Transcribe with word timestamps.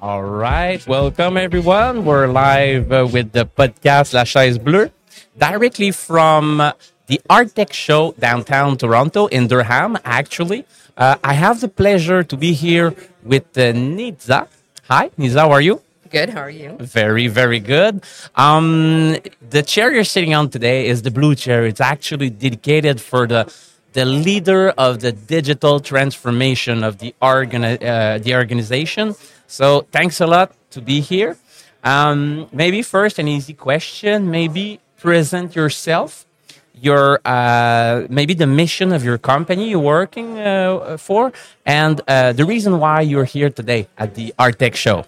All 0.00 0.22
right. 0.22 0.84
Welcome, 0.86 1.36
everyone. 1.36 2.06
We're 2.06 2.26
live 2.26 2.90
uh, 2.90 3.06
with 3.12 3.32
the 3.32 3.44
podcast 3.44 4.14
La 4.14 4.24
Chaise 4.24 4.58
Bleue, 4.58 4.90
directly 5.36 5.90
from 5.90 6.60
uh, 6.60 6.72
the 7.06 7.20
Hardtech 7.28 7.72
show 7.74 8.12
downtown 8.18 8.78
Toronto 8.78 9.26
in 9.26 9.46
Durham, 9.46 9.98
actually. 10.04 10.64
Uh, 10.96 11.16
I 11.22 11.34
have 11.34 11.60
the 11.60 11.68
pleasure 11.68 12.22
to 12.22 12.36
be 12.36 12.54
here 12.54 12.94
with 13.22 13.44
uh, 13.58 13.72
Nitza. 13.74 14.48
Hi, 14.88 15.10
Nitza, 15.18 15.40
how 15.40 15.50
are 15.50 15.60
you? 15.60 15.82
Good. 16.10 16.30
How 16.30 16.40
are 16.40 16.50
you? 16.50 16.76
Very, 16.80 17.28
very 17.28 17.60
good. 17.60 18.02
Um, 18.36 19.16
the 19.50 19.62
chair 19.62 19.92
you're 19.92 20.04
sitting 20.04 20.34
on 20.34 20.48
today 20.48 20.86
is 20.86 21.02
the 21.02 21.10
blue 21.10 21.34
chair. 21.34 21.66
It's 21.66 21.80
actually 21.80 22.30
dedicated 22.30 23.00
for 23.00 23.26
the 23.26 23.52
the 23.92 24.04
leader 24.04 24.70
of 24.78 25.00
the 25.00 25.10
digital 25.10 25.80
transformation 25.80 26.84
of 26.84 26.98
the 26.98 27.12
organi- 27.20 27.82
uh, 27.82 28.18
the 28.18 28.34
organization. 28.34 29.14
So 29.50 29.84
thanks 29.90 30.20
a 30.20 30.28
lot 30.28 30.54
to 30.70 30.80
be 30.80 31.00
here. 31.00 31.36
Um, 31.82 32.46
maybe 32.52 32.82
first 32.82 33.18
an 33.18 33.26
easy 33.26 33.52
question. 33.52 34.30
Maybe 34.30 34.78
present 34.96 35.56
yourself. 35.56 36.24
Your 36.72 37.20
uh, 37.24 38.06
maybe 38.08 38.32
the 38.32 38.46
mission 38.46 38.92
of 38.92 39.04
your 39.04 39.18
company 39.18 39.70
you're 39.70 39.80
working 39.80 40.38
uh, 40.38 40.96
for, 40.96 41.32
and 41.66 42.00
uh, 42.06 42.32
the 42.32 42.44
reason 42.44 42.78
why 42.78 43.00
you're 43.00 43.24
here 43.24 43.50
today 43.50 43.88
at 43.98 44.14
the 44.14 44.32
Hardtech 44.38 44.74
show. 44.76 45.04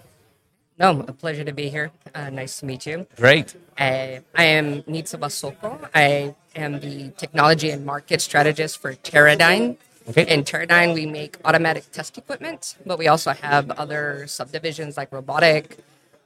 No, 0.78 1.04
a 1.06 1.12
pleasure 1.12 1.44
to 1.44 1.52
be 1.52 1.68
here. 1.70 1.92
Uh, 2.14 2.28
nice 2.28 2.58
to 2.60 2.66
meet 2.66 2.84
you. 2.84 3.06
Great. 3.16 3.54
I, 3.78 4.20
I 4.34 4.44
am 4.44 4.82
Nitza 4.82 5.18
Basoco. 5.18 5.88
I 5.94 6.34
am 6.56 6.80
the 6.80 7.10
technology 7.16 7.70
and 7.70 7.86
market 7.86 8.20
strategist 8.20 8.78
for 8.78 8.92
Teradyne. 8.94 9.76
Okay. 10.08 10.26
In 10.32 10.44
Teradyne, 10.44 10.94
we 10.94 11.06
make 11.06 11.38
automatic 11.44 11.90
test 11.92 12.18
equipment, 12.18 12.76
but 12.86 12.98
we 12.98 13.08
also 13.08 13.32
have 13.32 13.70
other 13.72 14.26
subdivisions 14.26 14.96
like 14.96 15.12
robotic, 15.12 15.78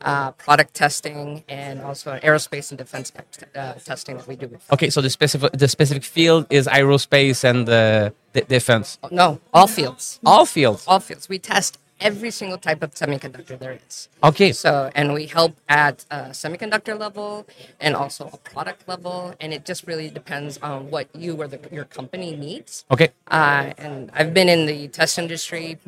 uh, 0.03 0.33
product 0.33 0.75
testing, 0.75 1.45
and 1.49 1.81
also 1.83 2.19
aerospace 2.19 2.71
and 2.71 2.79
defense 2.79 3.13
uh, 3.55 3.75
testing 3.75 4.17
that 4.17 4.27
we 4.29 4.37
do. 4.37 4.59
Okay, 4.73 4.91
so 4.91 5.01
the 5.01 5.11
specific 5.11 5.53
the 5.53 5.69
specific 5.69 6.05
field 6.05 6.47
is 6.51 6.67
aerospace 6.67 7.45
and 7.45 7.69
uh, 7.69 8.11
d- 8.33 8.43
defense. 8.49 8.99
No, 9.11 9.41
all 9.53 9.67
fields. 9.67 10.21
All 10.25 10.47
fields. 10.47 10.85
All 10.87 11.01
fields. 11.01 11.29
We 11.29 11.39
test 11.39 11.79
every 12.01 12.31
single 12.31 12.59
type 12.59 12.83
of 12.83 12.95
semiconductor 12.95 13.59
there 13.59 13.79
is. 13.87 14.09
Okay. 14.23 14.53
So, 14.53 14.91
and 14.95 15.13
we 15.15 15.27
help 15.27 15.57
at 15.69 16.05
a 16.11 16.31
semiconductor 16.31 16.99
level 16.99 17.47
and 17.81 17.95
also 17.95 18.31
a 18.33 18.37
product 18.39 18.89
level, 18.89 19.35
and 19.41 19.53
it 19.53 19.65
just 19.65 19.87
really 19.87 20.11
depends 20.11 20.59
on 20.59 20.91
what 20.91 21.09
you 21.15 21.37
or 21.41 21.49
the, 21.49 21.61
your 21.73 21.85
company 21.85 22.37
needs. 22.37 22.85
Okay. 22.91 23.11
Uh, 23.29 23.73
and 23.79 24.11
I've 24.15 24.35
been 24.35 24.49
in 24.49 24.67
the 24.67 24.89
test 24.89 25.19
industry 25.19 25.79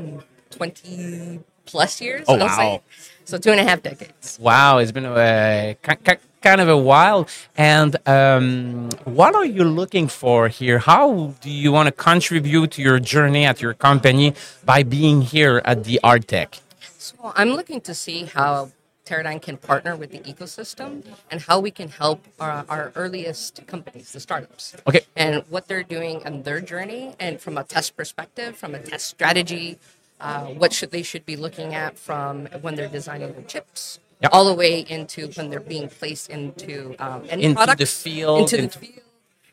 20 0.50 1.40
plus 1.66 2.00
years. 2.00 2.24
Oh, 2.28 2.36
wow. 2.36 2.56
say. 2.56 2.82
So 3.24 3.36
two 3.36 3.50
and 3.50 3.60
a 3.60 3.64
half 3.64 3.82
decades. 3.82 4.38
Wow, 4.40 4.78
it's 4.78 4.92
been 4.92 5.04
a 5.04 5.76
ki- 5.82 6.16
kind 6.40 6.60
of 6.60 6.68
a 6.68 6.76
while. 6.76 7.28
And 7.56 7.96
um, 8.06 8.90
what 9.04 9.34
are 9.34 9.44
you 9.44 9.64
looking 9.64 10.08
for 10.08 10.48
here? 10.48 10.78
How 10.78 11.34
do 11.40 11.50
you 11.50 11.72
want 11.72 11.86
to 11.86 11.92
contribute 11.92 12.72
to 12.72 12.82
your 12.82 12.98
journey 13.00 13.44
at 13.44 13.60
your 13.60 13.74
company 13.74 14.34
by 14.64 14.82
being 14.82 15.22
here 15.22 15.62
at 15.64 15.84
the 15.84 16.00
Hardtech? 16.04 16.60
So 16.80 17.32
I'm 17.34 17.50
looking 17.50 17.80
to 17.82 17.94
see 17.94 18.24
how 18.24 18.70
Teradyne 19.08 19.40
can 19.40 19.56
partner 19.56 19.96
with 19.96 20.10
the 20.10 20.18
ecosystem 20.20 21.02
and 21.30 21.40
how 21.40 21.60
we 21.60 21.70
can 21.70 21.88
help 21.88 22.26
our, 22.38 22.64
our 22.68 22.92
earliest 22.94 23.66
companies, 23.66 24.12
the 24.12 24.20
startups. 24.20 24.76
Okay. 24.86 25.00
And 25.16 25.42
what 25.48 25.66
they're 25.68 25.82
doing 25.82 26.24
on 26.26 26.42
their 26.42 26.60
journey, 26.60 27.14
and 27.18 27.40
from 27.40 27.56
a 27.56 27.64
test 27.64 27.96
perspective, 27.96 28.56
from 28.56 28.74
a 28.74 28.80
test 28.80 29.06
strategy, 29.06 29.78
uh, 30.20 30.46
what 30.46 30.72
should 30.72 30.90
they 30.90 31.02
should 31.02 31.24
be 31.24 31.36
looking 31.36 31.74
at 31.74 31.96
from 31.98 32.46
when 32.60 32.74
they're 32.74 32.88
designing 32.88 33.32
their 33.32 33.42
chips, 33.44 33.98
Yep. 34.22 34.30
all 34.34 34.46
the 34.46 34.54
way 34.54 34.80
into 34.80 35.28
when 35.36 35.48
they're 35.50 35.60
being 35.60 35.88
placed 35.88 36.28
into 36.30 36.94
um, 36.98 37.22
end 37.28 37.40
Into 37.42 37.74
the 37.76 37.86
field, 37.86 38.40
into 38.40 38.58
into- 38.58 38.78
the 38.78 38.86
field, 38.86 39.02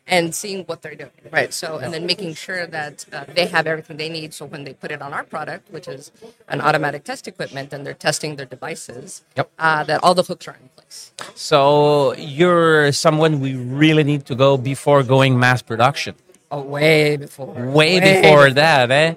and 0.08 0.32
seeing 0.34 0.62
what 0.64 0.82
they're 0.82 0.94
doing, 0.94 1.10
right? 1.32 1.52
So, 1.52 1.78
and 1.78 1.92
then 1.92 2.06
making 2.06 2.34
sure 2.34 2.66
that 2.68 3.04
uh, 3.12 3.24
they 3.34 3.46
have 3.46 3.66
everything 3.66 3.96
they 3.96 4.08
need. 4.08 4.32
So 4.34 4.44
when 4.46 4.62
they 4.64 4.72
put 4.72 4.90
it 4.92 5.02
on 5.02 5.12
our 5.12 5.24
product, 5.24 5.68
which 5.72 5.88
is 5.88 6.12
an 6.48 6.60
automatic 6.60 7.02
test 7.04 7.26
equipment, 7.26 7.72
and 7.72 7.84
they're 7.84 7.94
testing 7.94 8.36
their 8.36 8.46
devices, 8.46 9.24
Yep. 9.36 9.50
uh, 9.58 9.82
that 9.84 9.98
all 10.04 10.14
the 10.14 10.22
hooks 10.22 10.46
are 10.46 10.56
in 10.62 10.68
place. 10.76 11.12
So 11.34 12.14
you're 12.14 12.92
someone 12.92 13.40
we 13.40 13.54
really 13.56 14.04
need 14.04 14.26
to 14.26 14.34
go 14.36 14.56
before 14.56 15.02
going 15.02 15.38
mass 15.38 15.60
production. 15.62 16.14
Oh, 16.52 16.62
way 16.62 17.16
before. 17.16 17.52
way 17.80 17.98
before 17.98 18.50
that, 18.52 18.90
eh? 18.92 19.14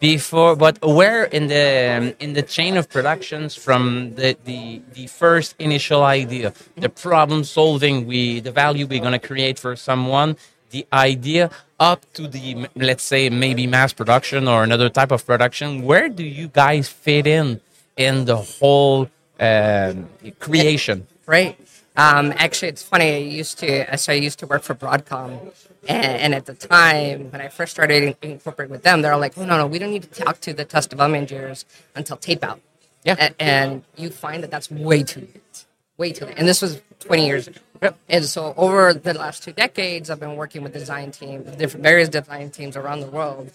Before, 0.00 0.56
but 0.56 0.78
where 0.82 1.24
in 1.24 1.48
the 1.48 2.14
in 2.20 2.32
the 2.32 2.42
chain 2.42 2.76
of 2.76 2.88
productions 2.88 3.54
from 3.54 4.14
the 4.14 4.36
the, 4.44 4.80
the 4.94 5.06
first 5.08 5.54
initial 5.58 6.02
idea, 6.04 6.54
the 6.76 6.88
problem 6.88 7.44
solving, 7.44 8.06
we 8.06 8.40
the 8.40 8.52
value 8.52 8.86
we're 8.86 9.02
gonna 9.02 9.18
create 9.18 9.58
for 9.58 9.76
someone, 9.76 10.36
the 10.70 10.86
idea 10.92 11.50
up 11.78 12.10
to 12.14 12.26
the 12.28 12.66
let's 12.76 13.02
say 13.02 13.28
maybe 13.28 13.66
mass 13.66 13.92
production 13.92 14.48
or 14.48 14.64
another 14.64 14.88
type 14.88 15.10
of 15.12 15.26
production. 15.26 15.82
Where 15.82 16.08
do 16.08 16.24
you 16.24 16.48
guys 16.48 16.88
fit 16.88 17.26
in 17.26 17.60
in 17.96 18.24
the 18.24 18.36
whole 18.36 19.10
um, 19.38 20.08
creation? 20.40 21.06
Right. 21.26 21.58
Um, 21.98 22.32
actually, 22.36 22.68
it's 22.68 22.82
funny. 22.84 23.12
I 23.12 23.18
used 23.18 23.58
to, 23.58 23.98
so 23.98 24.12
I 24.12 24.16
used 24.16 24.38
to 24.38 24.46
work 24.46 24.62
for 24.62 24.72
Broadcom, 24.76 25.52
and, 25.88 26.06
and 26.22 26.34
at 26.34 26.46
the 26.46 26.54
time 26.54 27.32
when 27.32 27.40
I 27.40 27.48
first 27.48 27.72
started 27.72 28.04
in- 28.04 28.30
incorporating 28.30 28.70
with 28.70 28.84
them, 28.84 29.02
they're 29.02 29.16
like, 29.16 29.36
"Oh 29.36 29.44
no, 29.44 29.58
no, 29.58 29.66
we 29.66 29.80
don't 29.80 29.90
need 29.90 30.04
to 30.04 30.24
talk 30.24 30.40
to 30.42 30.52
the 30.52 30.64
test 30.64 30.90
development 30.90 31.22
engineers 31.22 31.64
until 31.96 32.16
tape 32.16 32.44
out." 32.44 32.60
Yeah. 33.02 33.16
A- 33.18 33.42
and 33.42 33.82
you 33.96 34.10
find 34.10 34.44
that 34.44 34.50
that's 34.52 34.70
way 34.70 35.02
too 35.02 35.22
late, 35.22 35.64
way 35.96 36.12
too 36.12 36.26
late. 36.26 36.36
And 36.38 36.46
this 36.46 36.62
was 36.62 36.80
20 37.00 37.26
years 37.26 37.48
ago. 37.48 37.58
Yep. 37.82 37.98
And 38.08 38.24
so 38.24 38.54
over 38.56 38.94
the 38.94 39.14
last 39.14 39.42
two 39.42 39.52
decades, 39.52 40.08
I've 40.08 40.20
been 40.20 40.36
working 40.36 40.62
with 40.62 40.72
design 40.72 41.10
teams, 41.10 41.50
different 41.56 41.82
various 41.82 42.08
design 42.08 42.50
teams 42.50 42.76
around 42.76 43.00
the 43.00 43.10
world, 43.10 43.50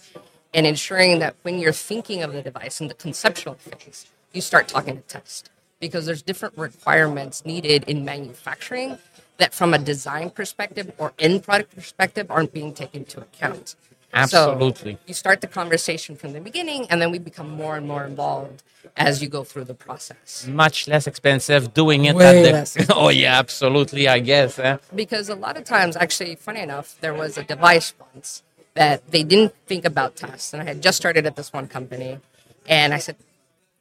and 0.52 0.66
ensuring 0.66 1.20
that 1.20 1.34
when 1.42 1.58
you're 1.58 1.72
thinking 1.72 2.22
of 2.22 2.34
the 2.34 2.42
device 2.42 2.82
in 2.82 2.88
the 2.88 2.94
conceptual 2.94 3.54
phase, 3.54 4.06
you 4.34 4.42
start 4.42 4.68
talking 4.68 4.96
to 4.96 5.02
test 5.02 5.48
because 5.80 6.06
there's 6.06 6.22
different 6.22 6.56
requirements 6.56 7.44
needed 7.44 7.84
in 7.84 8.04
manufacturing 8.04 8.98
that 9.38 9.52
from 9.52 9.74
a 9.74 9.78
design 9.78 10.30
perspective 10.30 10.92
or 10.98 11.12
end 11.18 11.42
product 11.42 11.74
perspective 11.74 12.30
aren't 12.30 12.52
being 12.52 12.72
taken 12.72 13.00
into 13.00 13.20
account. 13.20 13.74
Absolutely. 14.12 14.92
So 14.94 14.98
you 15.06 15.14
start 15.14 15.40
the 15.40 15.48
conversation 15.48 16.14
from 16.14 16.32
the 16.32 16.40
beginning 16.40 16.86
and 16.88 17.02
then 17.02 17.10
we 17.10 17.18
become 17.18 17.50
more 17.50 17.76
and 17.76 17.86
more 17.86 18.04
involved 18.04 18.62
as 18.96 19.20
you 19.20 19.28
go 19.28 19.42
through 19.42 19.64
the 19.64 19.74
process. 19.74 20.46
Much 20.46 20.86
less 20.86 21.08
expensive 21.08 21.74
doing 21.74 22.04
it 22.04 22.14
Way 22.14 22.26
at 22.26 22.44
the. 22.44 22.52
less 22.52 22.76
oh 22.90 23.08
yeah, 23.08 23.38
absolutely. 23.38 24.06
I 24.06 24.20
guess. 24.20 24.58
Eh? 24.58 24.76
because 24.94 25.28
a 25.28 25.34
lot 25.34 25.56
of 25.56 25.64
times 25.64 25.96
actually 25.96 26.36
funny 26.36 26.60
enough 26.60 26.96
there 27.00 27.14
was 27.14 27.36
a 27.36 27.42
device 27.42 27.92
once 28.14 28.42
that 28.74 29.10
they 29.10 29.22
didn't 29.24 29.54
think 29.66 29.84
about 29.84 30.16
tests 30.16 30.52
and 30.52 30.62
i 30.62 30.64
had 30.64 30.82
just 30.82 30.96
started 30.96 31.26
at 31.26 31.36
this 31.36 31.52
one 31.52 31.66
company 31.68 32.18
and 32.66 32.92
i 32.92 32.98
said 32.98 33.16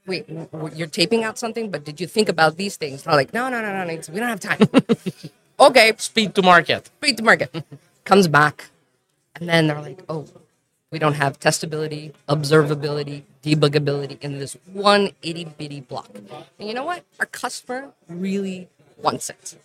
wait 0.06 0.26
you're 0.76 0.88
taping 0.88 1.24
out 1.24 1.38
something? 1.38 1.70
But 1.70 1.84
did 1.84 2.02
you 2.02 2.08
think 2.08 2.30
about 2.30 2.58
these 2.58 2.78
things? 2.78 3.04
They're 3.04 3.16
like 3.16 3.34
no 3.34 3.50
no 3.50 3.62
no 3.62 3.72
no 3.72 3.84
no, 3.86 4.02
we 4.12 4.20
don't 4.20 4.30
have 4.30 4.40
time. 4.40 4.60
Okay. 5.60 5.94
Speed 5.98 6.36
to 6.36 6.42
market. 6.42 6.90
beat 7.00 7.16
the 7.16 7.24
market. 7.24 7.64
Comes 8.06 8.28
back. 8.28 8.70
And 9.36 9.48
then 9.48 9.68
they're 9.68 9.82
like 9.82 10.02
oh 10.10 10.26
we 10.92 11.00
don't 11.00 11.14
have 11.14 11.40
testability 11.40 12.14
observability 12.28 13.24
debuggability 13.44 14.20
in 14.22 14.40
this 14.40 14.58
one 14.72 15.12
itty 15.22 15.46
bitty 15.46 15.82
block. 15.82 16.10
And 16.60 16.68
you 16.68 16.74
know 16.74 16.84
what? 16.84 17.04
Our 17.20 17.26
customer 17.26 17.94
really 18.10 18.68
wants 18.98 19.30
it. 19.30 19.56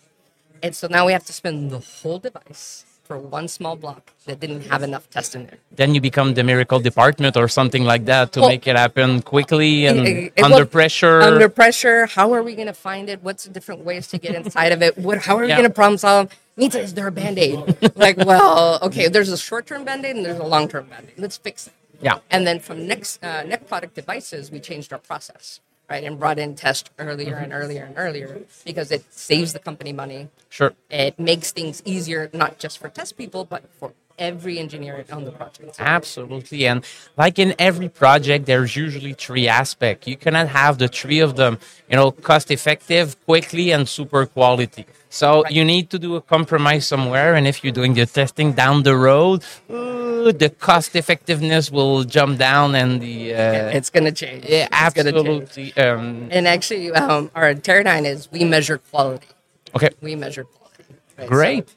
And 0.63 0.75
so 0.75 0.87
now 0.87 1.05
we 1.05 1.11
have 1.13 1.25
to 1.25 1.33
spend 1.33 1.71
the 1.71 1.79
whole 1.79 2.19
device 2.19 2.85
for 3.09 3.17
one 3.17 3.47
small 3.47 3.75
block 3.75 4.03
that 4.27 4.39
didn't 4.39 4.61
have 4.71 4.83
enough 4.83 5.09
test 5.09 5.33
in 5.33 5.41
there. 5.47 5.57
then 5.81 5.95
you 5.95 6.01
become 6.09 6.35
the 6.35 6.43
miracle 6.43 6.79
department 6.79 7.35
or 7.41 7.47
something 7.47 7.83
like 7.83 8.05
that 8.05 8.25
to 8.33 8.39
Well- 8.39 8.49
make 8.53 8.67
it 8.71 8.75
happen 8.85 9.09
quickly 9.33 9.87
and 9.87 9.97
It- 10.07 10.33
it- 10.37 10.43
under 10.47 10.57
well, 10.57 10.77
pressure. 10.77 11.19
Under 11.31 11.49
pressure, 11.61 11.99
how 12.17 12.27
are 12.35 12.43
we 12.49 12.53
going 12.59 12.71
to 12.75 12.79
find 12.89 13.09
it? 13.13 13.17
What's 13.27 13.43
the 13.45 13.53
different 13.57 13.81
ways 13.89 14.05
to 14.13 14.17
get 14.25 14.35
inside 14.41 14.71
of 14.75 14.79
it? 14.87 14.93
What, 15.05 15.17
how 15.25 15.33
are 15.37 15.41
we 15.41 15.49
Yeah. 15.49 15.57
going 15.59 15.71
to 15.73 15.77
problem 15.81 15.97
solve? 15.97 16.25
Nita, 16.55 16.79
is 16.87 16.93
there 16.93 17.07
a 17.07 17.15
band 17.21 17.37
aid? 17.47 17.57
like, 18.05 18.17
well, 18.31 18.77
okay, 18.87 19.07
there's 19.13 19.31
a 19.39 19.41
short 19.49 19.65
term 19.69 19.81
band 19.87 20.05
aid 20.07 20.15
and 20.17 20.23
there's 20.25 20.43
a 20.47 20.51
long 20.55 20.67
term 20.73 20.85
band 20.91 21.05
aid. 21.09 21.17
Let's 21.25 21.37
fix 21.37 21.57
it. 21.67 21.73
Yeah. 22.07 22.19
And 22.29 22.41
then 22.47 22.57
from 22.67 22.77
next 22.93 23.11
uh, 23.23 23.41
next 23.53 23.65
product 23.71 23.93
devices, 24.01 24.51
we 24.53 24.59
changed 24.69 24.89
our 24.93 24.99
process, 25.11 25.45
right, 25.89 26.03
and 26.03 26.19
brought 26.19 26.39
in 26.39 26.55
test 26.55 26.91
earlier 26.99 27.35
and 27.35 27.53
earlier 27.53 27.83
and 27.83 27.97
earlier 27.97 28.41
because 28.65 28.91
it 28.91 29.03
saves 29.13 29.53
the 29.53 29.59
company 29.59 29.93
money. 29.93 30.29
Sure. 30.49 30.73
It 30.89 31.19
makes 31.19 31.51
things 31.51 31.81
easier, 31.85 32.29
not 32.33 32.59
just 32.59 32.77
for 32.77 32.89
test 32.89 33.17
people, 33.17 33.45
but 33.45 33.63
for 33.79 33.93
every 34.19 34.59
engineer 34.59 35.03
on 35.11 35.23
the 35.25 35.31
project. 35.31 35.75
Absolutely. 35.79 36.67
And 36.67 36.83
like 37.17 37.39
in 37.39 37.55
every 37.57 37.89
project, 37.89 38.45
there's 38.45 38.75
usually 38.75 39.13
three 39.13 39.47
aspects. 39.47 40.07
You 40.07 40.17
cannot 40.17 40.47
have 40.49 40.77
the 40.77 40.87
three 40.87 41.19
of 41.19 41.35
them, 41.35 41.57
you 41.89 41.95
know, 41.95 42.11
cost 42.11 42.51
effective, 42.51 43.05
quickly, 43.25 43.71
and 43.71 43.87
super 43.87 44.25
quality. 44.25 44.85
So 45.09 45.41
Right. 45.43 45.51
you 45.57 45.63
need 45.65 45.89
to 45.89 45.97
do 45.97 46.15
a 46.15 46.21
compromise 46.21 46.85
somewhere. 46.85 47.33
And 47.33 47.47
if 47.47 47.63
you're 47.63 47.73
doing 47.81 47.93
the 47.95 48.05
testing 48.05 48.53
down 48.53 48.83
the 48.83 48.95
road, 48.95 49.43
the 49.67 50.51
cost 50.59 50.95
effectiveness 50.95 51.71
will 51.71 52.03
jump 52.03 52.37
down 52.37 52.75
and 52.75 53.01
the. 53.01 53.33
Uh, 53.33 53.77
It's 53.77 53.89
going 53.89 54.05
to 54.05 54.11
change. 54.11 54.45
yeah, 54.45 54.67
It's 54.85 54.93
gonna 54.93 55.11
change. 55.11 55.51
absolutely. 55.55 55.67
Um, 55.83 56.27
And 56.29 56.47
actually, 56.47 56.91
um, 56.91 57.31
our 57.33 57.53
Teradyne 57.55 58.05
is 58.05 58.29
we 58.31 58.43
measure 58.43 58.77
quality. 58.91 59.27
okay. 59.75 59.89
We 60.01 60.15
measure 60.15 60.43
quality. 60.43 60.83
right? 61.17 61.25
So- 61.27 61.29
Great. 61.35 61.67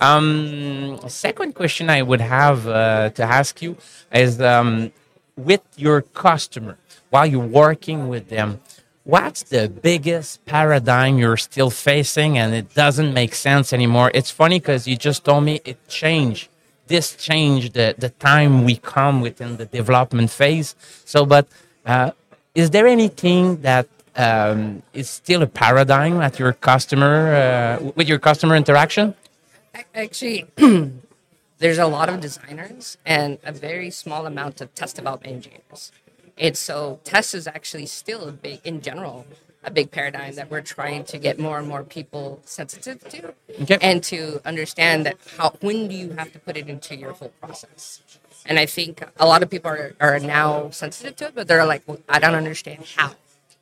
Um, 0.00 0.98
second 1.08 1.54
question 1.54 1.90
I 1.90 2.02
would 2.02 2.20
have 2.20 2.66
uh, 2.66 3.10
to 3.10 3.22
ask 3.22 3.62
you 3.62 3.76
is 4.12 4.40
um, 4.40 4.92
with 5.36 5.62
your 5.76 6.02
customer, 6.02 6.76
while 7.10 7.26
you're 7.26 7.40
working 7.40 8.08
with 8.08 8.28
them, 8.28 8.60
what's 9.04 9.42
the 9.42 9.68
biggest 9.68 10.44
paradigm 10.46 11.18
you're 11.18 11.36
still 11.36 11.70
facing 11.70 12.38
and 12.38 12.54
it 12.54 12.74
doesn't 12.74 13.12
make 13.12 13.34
sense 13.34 13.72
anymore? 13.72 14.10
It's 14.14 14.30
funny 14.30 14.58
because 14.58 14.86
you 14.86 14.96
just 14.96 15.24
told 15.24 15.44
me 15.44 15.60
it 15.64 15.78
changed. 15.88 16.48
This 16.86 17.14
changed 17.16 17.74
the, 17.74 17.94
the 17.96 18.10
time 18.10 18.64
we 18.64 18.76
come 18.76 19.20
within 19.20 19.56
the 19.56 19.66
development 19.66 20.30
phase. 20.30 20.74
So, 21.04 21.24
but 21.24 21.46
uh, 21.86 22.10
is 22.54 22.70
there 22.70 22.86
anything 22.86 23.62
that 23.62 23.86
um, 24.16 24.82
is 24.92 25.08
still 25.08 25.42
a 25.42 25.46
paradigm 25.46 26.20
at 26.20 26.38
your 26.38 26.52
customer 26.52 27.78
uh, 27.80 27.92
with 27.94 28.08
your 28.08 28.18
customer 28.18 28.56
interaction? 28.56 29.14
Ac- 29.74 29.86
Actually, 29.94 30.46
there's 31.58 31.78
a 31.78 31.86
lot 31.86 32.08
of 32.08 32.20
designers 32.20 32.98
and 33.06 33.38
a 33.44 33.52
very 33.52 33.90
small 33.90 34.26
amount 34.26 34.60
of 34.60 34.74
test 34.74 34.96
development 34.96 35.34
engineers. 35.34 35.92
It's 36.36 36.60
so 36.60 37.00
test 37.04 37.34
is 37.34 37.46
actually 37.46 37.86
still 37.86 38.28
a 38.28 38.32
big, 38.32 38.60
in 38.64 38.80
general, 38.80 39.26
a 39.64 39.70
big 39.70 39.90
paradigm 39.90 40.34
that 40.34 40.50
we're 40.50 40.60
trying 40.62 41.04
to 41.04 41.18
get 41.18 41.38
more 41.38 41.58
and 41.58 41.68
more 41.68 41.84
people 41.84 42.40
sensitive 42.44 43.00
to, 43.10 43.34
Okay. 43.62 43.78
and 43.80 44.02
to 44.04 44.40
understand 44.44 45.06
that 45.06 45.16
how 45.36 45.50
when 45.60 45.88
do 45.88 45.94
you 45.94 46.10
have 46.12 46.32
to 46.32 46.38
put 46.38 46.56
it 46.56 46.68
into 46.68 46.96
your 46.96 47.12
whole 47.12 47.32
process. 47.40 48.00
And 48.44 48.58
I 48.58 48.66
think 48.66 49.04
a 49.18 49.26
lot 49.26 49.42
of 49.44 49.50
people 49.50 49.70
are, 49.70 49.94
are 50.00 50.18
now 50.18 50.70
sensitive 50.70 51.14
to 51.16 51.26
it, 51.26 51.34
but 51.36 51.46
they're 51.46 51.64
like, 51.64 51.82
well, 51.86 51.98
I 52.08 52.18
don't 52.18 52.34
understand 52.34 52.84
how. 52.96 53.10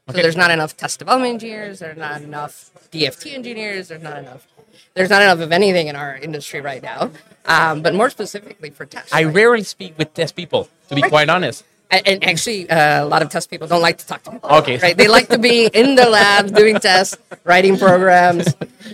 So 0.08 0.14
there's 0.16 0.36
not 0.36 0.50
enough 0.50 0.76
test 0.76 0.98
development 1.00 1.34
engineers. 1.34 1.80
There's 1.80 1.98
not 1.98 2.22
enough 2.22 2.70
DFT 2.90 3.34
engineers. 3.34 3.88
There's 3.88 4.02
not 4.02 4.16
enough. 4.18 4.46
There's 4.94 5.10
not 5.10 5.22
enough 5.22 5.40
of 5.40 5.52
anything 5.52 5.88
in 5.88 5.96
our 5.96 6.16
industry 6.16 6.60
right 6.60 6.82
now. 6.82 7.10
Um, 7.46 7.80
but 7.82 7.94
more 7.94 8.10
specifically 8.10 8.70
for 8.70 8.84
test, 8.86 9.14
I 9.14 9.24
right? 9.24 9.34
rarely 9.34 9.62
speak 9.62 9.96
with 9.98 10.12
test 10.14 10.36
people, 10.36 10.68
to 10.88 10.94
be 10.94 11.00
Right. 11.02 11.10
quite 11.10 11.28
honest. 11.30 11.64
And, 11.90 12.22
actually, 12.24 12.70
uh, 12.70 13.04
a 13.04 13.06
lot 13.06 13.20
of 13.22 13.30
test 13.30 13.50
people 13.50 13.66
don't 13.66 13.82
like 13.82 13.98
to 13.98 14.06
talk 14.06 14.22
to 14.22 14.30
me. 14.32 14.38
Okay. 14.42 14.78
Right? 14.78 14.96
They 14.96 15.08
like 15.08 15.28
to 15.28 15.38
be 15.38 15.66
in 15.66 15.96
the 15.96 16.08
lab 16.08 16.54
doing 16.54 16.76
tests, 16.78 17.18
writing 17.44 17.76
programs. 17.76 18.46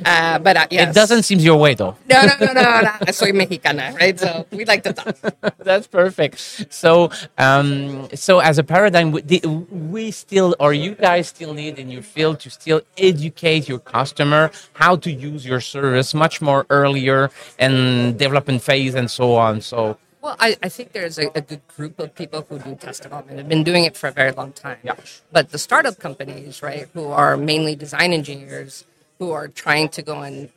Uh, 0.04 0.38
but 0.38 0.56
uh, 0.56 0.66
yes. 0.70 0.90
It 0.90 0.94
doesn't 0.94 1.22
seem 1.24 1.38
your 1.38 1.58
way, 1.58 1.74
though. 1.74 1.94
No, 2.08 2.22
no, 2.22 2.46
no, 2.46 2.52
no, 2.52 2.80
no. 2.80 3.12
Soy 3.12 3.32
mexicana, 3.32 3.92
right? 4.00 4.18
So 4.18 4.46
we 4.50 4.64
like 4.64 4.82
to 4.84 4.92
talk. 4.94 5.16
That's 5.58 5.86
perfect. 5.86 6.38
So, 6.72 7.10
um, 7.38 8.08
so 8.14 8.38
as 8.40 8.58
a 8.58 8.64
paradigm, 8.64 9.12
we- 9.12 9.22
we 9.70 10.10
still, 10.10 10.54
or 10.58 10.72
you 10.72 10.94
guys 10.94 11.28
still 11.28 11.52
need 11.52 11.78
in 11.78 11.90
your 11.90 12.02
field 12.02 12.40
to 12.40 12.50
still 12.50 12.80
educate 12.96 13.68
your 13.68 13.78
customer 13.78 14.50
how 14.72 14.96
to 14.96 15.12
use 15.12 15.44
your 15.44 15.60
service 15.60 16.14
much 16.14 16.40
more 16.40 16.64
earlier 16.70 17.30
in 17.58 18.16
development 18.16 18.62
phase 18.62 18.94
and 18.94 19.10
so 19.10 19.34
on. 19.34 19.60
So, 19.60 19.98
Well, 20.26 20.34
I, 20.40 20.56
I 20.60 20.68
think 20.68 20.90
there's 20.90 21.18
a, 21.20 21.28
a 21.36 21.40
good 21.40 21.60
group 21.68 22.00
of 22.00 22.12
people 22.12 22.44
who 22.48 22.58
do 22.58 22.74
test 22.74 23.04
development. 23.04 23.38
Have 23.38 23.48
been 23.48 23.62
doing 23.62 23.84
it 23.84 23.96
for 23.96 24.08
a 24.08 24.10
very 24.10 24.32
long 24.32 24.50
time. 24.50 24.78
Yeah. 24.82 24.96
But 25.30 25.50
the 25.50 25.58
startup 25.58 26.00
companies, 26.00 26.62
right, 26.64 26.88
who 26.94 27.06
are 27.12 27.36
mainly 27.36 27.76
design 27.76 28.12
engineers, 28.12 28.84
who 29.20 29.30
are 29.30 29.46
trying 29.46 29.88
to 29.90 30.02
go 30.02 30.22
and 30.22 30.50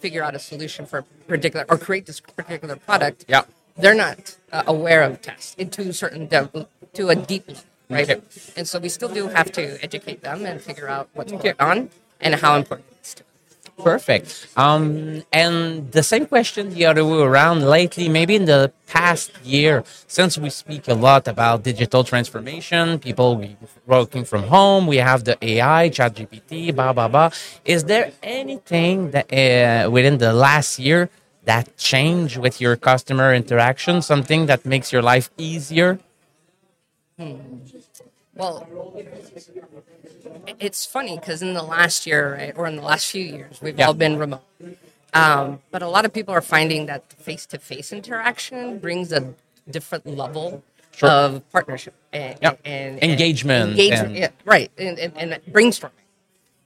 figure 0.00 0.22
out 0.24 0.34
a 0.34 0.38
solution 0.38 0.86
for 0.86 1.00
a 1.00 1.02
particular 1.28 1.66
or 1.68 1.76
create 1.76 2.06
this 2.06 2.18
particular 2.18 2.76
product, 2.76 3.26
Yeah. 3.28 3.42
they're 3.76 3.94
not 3.94 4.38
uh, 4.52 4.62
aware 4.66 5.02
of 5.02 5.20
tests 5.20 5.54
into 5.56 5.92
certain 5.92 6.24
dev- 6.26 6.66
to 6.94 7.10
a 7.10 7.14
deep 7.14 7.46
level, 7.46 7.62
right? 7.90 8.08
Okay. 8.08 8.22
And 8.56 8.66
so 8.66 8.78
we 8.78 8.88
still 8.88 9.10
do 9.10 9.28
have 9.28 9.52
to 9.52 9.84
educate 9.84 10.22
them 10.22 10.46
and 10.46 10.62
figure 10.62 10.88
out 10.88 11.10
what's 11.12 11.30
Okay. 11.30 11.52
going 11.52 11.60
on 11.60 11.90
and 12.22 12.36
how 12.36 12.56
important 12.56 12.86
it 12.86 12.89
is 12.89 12.89
to. 12.89 12.89
Perfect. 13.82 14.48
Um, 14.56 15.22
and 15.32 15.90
the 15.92 16.02
same 16.02 16.26
question 16.26 16.70
the 16.70 16.86
other 16.86 17.04
way 17.04 17.20
around. 17.20 17.64
Lately, 17.64 18.08
maybe 18.08 18.34
in 18.36 18.44
the 18.44 18.72
past 18.86 19.30
year, 19.44 19.84
since 20.06 20.36
we 20.38 20.50
speak 20.50 20.88
a 20.88 20.94
lot 20.94 21.28
about 21.28 21.62
digital 21.62 22.04
transformation, 22.04 22.98
people 22.98 23.42
working 23.86 24.24
from 24.24 24.44
home, 24.44 24.86
we 24.86 24.96
have 24.98 25.24
the 25.24 25.36
AI, 25.44 25.90
ChatGPT, 25.90 26.74
blah 26.74 26.92
blah 26.92 27.08
blah. 27.08 27.30
Is 27.64 27.84
there 27.84 28.12
anything 28.22 29.10
that 29.12 29.32
uh, 29.32 29.90
within 29.90 30.18
the 30.18 30.32
last 30.32 30.78
year 30.78 31.08
that 31.44 31.76
changed 31.76 32.36
with 32.36 32.60
your 32.60 32.76
customer 32.76 33.34
interaction? 33.34 34.02
Something 34.02 34.46
that 34.46 34.66
makes 34.66 34.92
your 34.92 35.02
life 35.02 35.30
easier? 35.38 35.98
Well, 38.40 38.66
it's 40.58 40.86
funny 40.86 41.16
because 41.18 41.42
in 41.42 41.52
the 41.52 41.62
last 41.62 42.06
year, 42.06 42.34
right, 42.36 42.52
or 42.56 42.66
in 42.66 42.76
the 42.76 42.82
last 42.82 43.10
few 43.10 43.22
years, 43.22 43.60
we've 43.60 43.78
Yeah. 43.78 43.86
all 43.88 43.94
been 43.94 44.16
remote. 44.18 44.40
Um, 45.12 45.60
but 45.70 45.82
a 45.82 45.88
lot 45.88 46.04
of 46.06 46.12
people 46.14 46.32
are 46.32 46.40
finding 46.40 46.86
that 46.86 47.12
face-to-face 47.12 47.92
interaction 47.92 48.78
brings 48.78 49.12
a 49.12 49.34
different 49.68 50.06
level 50.06 50.62
Sure. 50.92 51.10
of 51.10 51.50
partnership 51.50 51.94
and, 52.12 52.38
Yeah. 52.40 52.54
and, 52.64 52.98
and 53.02 53.10
Engagement 53.12 53.70
engagement, 53.72 54.08
and- 54.08 54.16
yeah, 54.16 54.28
right, 54.46 54.70
and, 54.78 54.98
and, 54.98 55.32
brainstorming. 55.52 55.90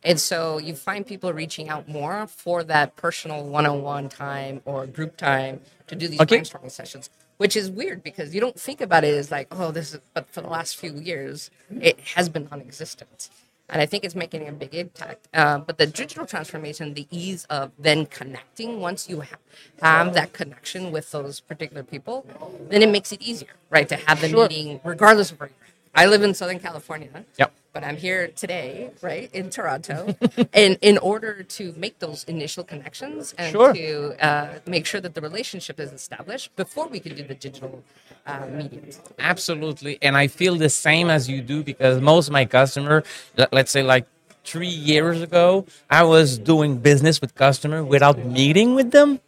And 0.05 0.21
so 0.21 0.59
you 0.59 0.75
find 0.77 1.05
people 1.07 1.33
reaching 1.33 1.69
out 1.71 1.89
more 1.89 2.27
for 2.29 2.63
that 2.65 2.95
personal 2.97 3.43
one-on-one 3.45 4.11
time 4.11 4.61
or 4.65 4.87
group 4.87 5.17
time 5.17 5.61
to 5.89 5.97
do 5.97 6.07
these 6.09 6.21
Okay. 6.21 6.39
brainstorming 6.39 6.71
sessions, 6.71 7.11
which 7.45 7.57
is 7.57 7.71
weird 7.71 8.03
because 8.03 8.35
you 8.35 8.41
don't 8.41 8.59
think 8.59 8.81
about 8.81 9.05
it 9.05 9.13
as 9.13 9.31
like, 9.31 9.47
oh, 9.51 9.71
this 9.71 9.93
is. 9.93 10.01
But 10.15 10.27
for 10.31 10.41
the 10.41 10.49
last 10.49 10.79
few 10.79 10.95
years, 10.95 11.51
it 11.79 12.01
has 12.17 12.31
been 12.31 12.49
non-existent, 12.51 13.29
and 13.69 13.83
I 13.83 13.87
think 13.91 14.03
it's 14.03 14.15
making 14.15 14.49
a 14.49 14.53
big 14.53 14.75
impact. 14.75 15.29
Uh, 15.35 15.59
but 15.59 15.77
the 15.77 15.87
digital 15.87 16.25
transformation, 16.25 16.95
the 16.95 17.07
ease 17.11 17.45
of 17.51 17.71
then 17.79 18.07
connecting 18.07 18.81
once 18.81 19.11
you 19.11 19.21
ha- 19.21 19.37
have 19.83 20.15
that 20.15 20.33
connection 20.33 20.91
with 20.91 21.11
those 21.11 21.41
particular 21.41 21.83
people, 21.83 22.25
then 22.71 22.81
it 22.81 22.89
makes 22.89 23.13
it 23.13 23.21
easier, 23.21 23.51
right, 23.69 23.91
to 23.91 23.97
have 23.97 24.23
the 24.23 24.31
Sure. 24.31 24.49
meeting 24.49 24.81
regardless 24.83 25.31
of 25.31 25.39
where 25.39 25.51
you're. 25.51 25.67
at. 25.67 26.03
I 26.03 26.07
live 26.07 26.23
in 26.23 26.33
Southern 26.33 26.61
California 26.61 27.11
Yep. 27.39 27.53
But 27.75 27.83
I'm 27.85 27.97
here 27.97 28.29
today, 28.29 28.91
right, 29.03 29.29
in 29.35 29.51
Toronto, 29.51 30.15
and 30.55 30.79
in 30.81 30.97
order 30.99 31.43
to 31.43 31.75
make 31.77 31.99
those 31.99 32.25
initial 32.25 32.65
connections 32.65 33.35
and 33.37 33.51
Sure. 33.53 33.75
to 33.75 34.15
uh, 34.25 34.49
make 34.67 34.87
sure 34.87 35.01
that 35.01 35.15
the 35.15 35.21
relationship 35.21 35.79
is 35.81 35.93
established 35.93 36.55
before 36.57 36.87
we 36.89 37.01
can 37.01 37.15
do 37.17 37.25
the 37.25 37.35
digital 37.35 37.83
uh, 38.27 38.47
meetings. 38.47 39.01
Absolutely. 39.19 39.99
And 40.01 40.17
I 40.17 40.29
feel 40.29 40.55
the 40.57 40.71
same 40.71 41.11
as 41.11 41.29
you 41.29 41.43
do 41.43 41.63
because 41.65 42.01
most 42.01 42.29
of 42.29 42.33
my 42.33 42.45
customer, 42.47 43.03
let- 43.37 43.53
let's 43.53 43.73
say 43.73 43.83
like 43.83 44.07
three 44.45 44.69
years 44.93 45.21
ago, 45.21 45.67
I 45.91 46.05
was 46.05 46.39
doing 46.39 46.79
business 46.79 47.21
with 47.21 47.35
customer 47.35 47.83
without 47.83 48.19
meeting 48.25 48.75
with 48.77 48.93
them. 48.93 49.21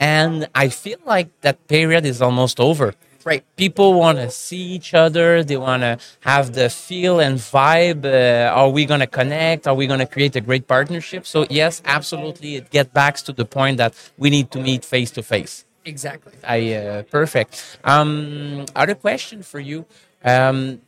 And 0.00 0.48
I 0.54 0.68
feel 0.70 0.98
like 1.04 1.28
that 1.42 1.56
period 1.68 2.06
is 2.06 2.22
almost 2.22 2.58
over. 2.60 2.94
Right. 3.24 3.44
People 3.56 3.94
want 3.94 4.18
to 4.18 4.30
see 4.30 4.56
each 4.76 4.94
other. 4.94 5.44
They 5.44 5.56
want 5.58 5.82
to 5.82 5.98
have 6.20 6.54
the 6.54 6.70
feel 6.70 7.20
and 7.20 7.36
vibe. 7.38 8.04
Uh, 8.04 8.50
are 8.54 8.70
we 8.70 8.86
going 8.86 9.00
to 9.00 9.06
connect? 9.06 9.66
Are 9.68 9.74
we 9.74 9.86
going 9.86 10.00
to 10.00 10.06
create 10.06 10.34
a 10.36 10.40
great 10.40 10.66
partnership? 10.66 11.26
So 11.26 11.46
yes, 11.50 11.82
absolutely. 11.84 12.56
It 12.56 12.70
gets 12.70 12.90
back 12.92 13.16
to 13.18 13.32
the 13.32 13.44
point 13.44 13.76
that 13.76 13.92
we 14.16 14.30
need 14.30 14.50
to 14.52 14.58
meet 14.60 14.84
face 14.84 15.10
to 15.12 15.22
face. 15.22 15.64
Exactly. 15.84 16.32
I 16.46 16.72
uh, 16.74 17.02
perfect. 17.04 17.78
Um, 17.84 18.64
other 18.74 18.94
question 18.94 19.42
for 19.42 19.60
you. 19.60 19.84
Um, 20.24 20.80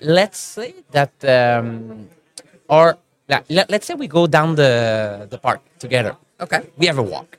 let's 0.00 0.38
say 0.38 0.74
that, 0.92 1.12
um, 1.24 2.08
or 2.68 2.96
let, 3.28 3.70
let's 3.70 3.86
say 3.86 3.94
we 3.94 4.08
go 4.08 4.26
down 4.26 4.54
the 4.56 5.26
the 5.30 5.38
park 5.38 5.60
together. 5.78 6.16
Okay. 6.40 6.62
We 6.76 6.86
have 6.86 6.98
a 6.98 7.02
walk. 7.02 7.38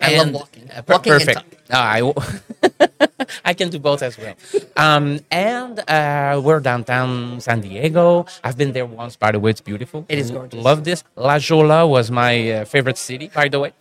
I 0.00 0.16
love 0.18 0.32
walking. 0.32 0.70
uh, 0.70 0.82
per- 0.82 0.92
Walking 0.94 1.12
and 1.14 1.24
perfect. 1.26 1.56
Ah, 1.70 1.90
I, 1.98 2.00
w- 2.00 2.14
I 3.44 3.54
can 3.54 3.70
do 3.70 3.78
both 3.78 4.02
as 4.02 4.18
well. 4.18 4.34
Um, 4.76 5.20
and 5.30 5.78
uh, 5.88 6.40
we're 6.42 6.60
downtown 6.60 7.40
San 7.40 7.60
Diego. 7.60 8.26
I've 8.44 8.56
been 8.56 8.72
there 8.72 8.86
once, 8.86 9.16
by 9.16 9.32
the 9.32 9.40
way. 9.40 9.50
It's 9.50 9.60
beautiful. 9.60 10.04
It 10.08 10.18
is 10.18 10.30
gorgeous. 10.30 10.62
Love 10.62 10.84
this. 10.84 11.04
La 11.16 11.38
Jolla 11.38 11.86
was 11.86 12.10
my 12.10 12.50
uh, 12.50 12.64
favorite 12.64 12.98
city, 12.98 13.30
by 13.34 13.48
the 13.48 13.60
way. 13.60 13.72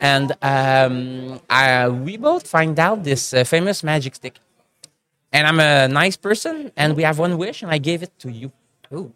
And 0.00 0.32
um, 0.42 1.40
I, 1.48 1.88
we 1.88 2.16
both 2.16 2.46
find 2.46 2.78
out 2.78 3.04
this 3.04 3.32
uh, 3.32 3.44
famous 3.44 3.82
magic 3.82 4.14
stick. 4.14 4.38
And 5.32 5.46
I'm 5.46 5.58
a 5.58 5.88
nice 5.88 6.16
person, 6.16 6.70
and 6.76 6.96
we 6.96 7.02
have 7.02 7.18
one 7.18 7.36
wish, 7.38 7.62
and 7.62 7.70
I 7.70 7.78
gave 7.78 8.02
it 8.02 8.16
to 8.20 8.30
you. 8.30 8.52
Ooh. 8.92 9.12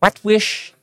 What 0.00 0.18
wish 0.24 0.74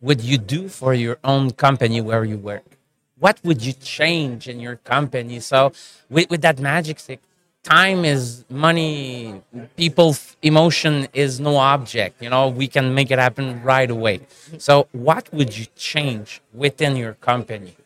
would 0.00 0.20
you 0.20 0.38
do 0.38 0.68
for 0.68 0.94
your 0.94 1.18
own 1.24 1.50
company 1.50 2.00
where 2.00 2.24
you 2.24 2.38
work? 2.38 2.77
What 3.18 3.40
would 3.44 3.64
you 3.64 3.72
change 3.72 4.48
in 4.48 4.60
your 4.60 4.76
company? 4.76 5.40
So 5.40 5.72
with, 6.08 6.30
with 6.30 6.42
that 6.42 6.58
magic 6.60 6.98
stick, 6.98 7.20
time 7.62 8.04
is 8.04 8.44
money, 8.48 9.42
people, 9.76 10.16
emotion 10.42 11.08
is 11.12 11.40
no 11.40 11.56
object. 11.56 12.22
You 12.22 12.30
know, 12.30 12.48
we 12.48 12.68
can 12.68 12.94
make 12.94 13.10
it 13.10 13.18
happen 13.18 13.62
right 13.62 13.90
away. 13.90 14.20
So 14.58 14.88
what 14.92 15.32
would 15.32 15.56
you 15.56 15.66
change 15.76 16.40
within 16.54 16.96
your 16.96 17.14
company? 17.14 17.77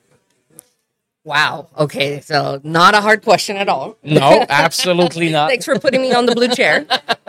Wow. 1.25 1.69
Okay. 1.79 2.21
So 2.21 2.61
not 2.65 2.95
a 2.95 3.01
hard 3.01 3.23
question 3.23 3.57
at 3.57 3.69
all. 3.69 3.97
No, 4.03 4.45
absolutely 4.49 5.31
not. 5.37 5.49
Thanks 5.49 5.65
for 5.65 5.79
putting 5.79 6.03
me 6.03 6.13
on 6.13 6.27
the 6.27 6.35
blue 6.35 6.49
chair. 6.49 6.85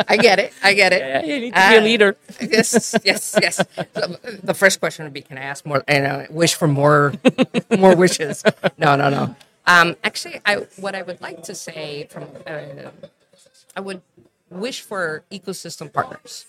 I 0.08 0.18
get 0.18 0.40
it. 0.40 0.52
I 0.64 0.74
get 0.74 0.94
it. 0.94 1.00
Yeah, 1.02 1.24
you 1.24 1.40
need 1.40 1.54
to 1.54 1.60
be 1.70 1.76
a 1.76 1.80
Uh, 1.80 1.84
leader. 1.84 2.18
yes, 2.42 2.96
yes, 3.04 3.36
yes. 3.40 3.56
So, 3.96 4.18
the 4.42 4.54
first 4.56 4.80
question 4.80 5.06
would 5.06 5.14
be, 5.14 5.22
can 5.22 5.38
I 5.38 5.44
ask 5.44 5.64
more? 5.66 5.84
And 5.88 6.06
uh, 6.08 6.26
wish 6.32 6.56
for 6.56 6.68
more, 6.68 7.14
more 7.78 7.96
wishes. 7.96 8.44
No, 8.80 8.96
no, 8.96 9.10
no. 9.10 9.36
Um, 9.68 9.96
actually, 10.04 10.42
I 10.46 10.56
what 10.78 10.96
I 10.96 11.04
would 11.04 11.22
like 11.22 11.44
to 11.44 11.56
say 11.56 12.08
from, 12.10 12.24
uh, 12.48 12.90
I 13.78 13.80
would 13.80 14.02
wish 14.50 14.82
for 14.82 15.24
ecosystem 15.32 15.94
partners. 15.94 16.46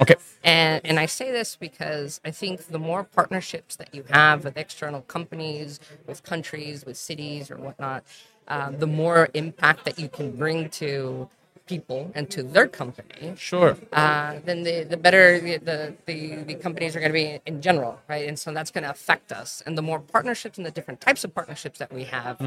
Okay. 0.00 0.14
And 0.44 0.80
and 0.84 0.98
I 1.00 1.06
say 1.06 1.32
this 1.32 1.56
because 1.56 2.20
I 2.24 2.30
think 2.30 2.66
the 2.68 2.78
more 2.78 3.04
partnerships 3.04 3.76
that 3.76 3.94
you 3.94 4.04
have 4.10 4.44
with 4.44 4.56
external 4.56 5.02
companies, 5.02 5.80
with 6.06 6.22
countries, 6.22 6.84
with 6.84 6.96
cities 6.96 7.50
or 7.50 7.56
whatnot, 7.56 8.04
um, 8.48 8.78
the 8.78 8.86
more 8.86 9.28
impact 9.34 9.84
that 9.84 9.98
you 9.98 10.08
can 10.08 10.32
bring 10.36 10.68
to 10.70 11.28
people 11.66 12.12
and 12.14 12.30
to 12.30 12.42
their 12.44 12.68
company. 12.68 13.34
Sure. 13.36 13.76
Uh, 13.92 14.38
then 14.44 14.62
the, 14.62 14.84
the 14.84 14.96
better 14.96 15.40
the, 15.40 15.56
the, 15.58 15.94
the, 16.06 16.36
the 16.44 16.54
companies 16.54 16.94
are 16.94 17.00
going 17.00 17.10
to 17.10 17.14
be 17.14 17.40
in 17.44 17.60
general, 17.60 17.98
right? 18.08 18.28
And 18.28 18.38
so 18.38 18.52
that's 18.52 18.70
going 18.70 18.84
to 18.84 18.90
affect 18.90 19.32
us. 19.32 19.62
And 19.66 19.76
the 19.76 19.82
more 19.82 19.98
partnerships 19.98 20.58
and 20.58 20.66
the 20.66 20.70
different 20.70 21.00
types 21.00 21.24
of 21.24 21.34
partnerships 21.34 21.78
that 21.80 21.92
we 21.92 22.04
have 22.04 22.40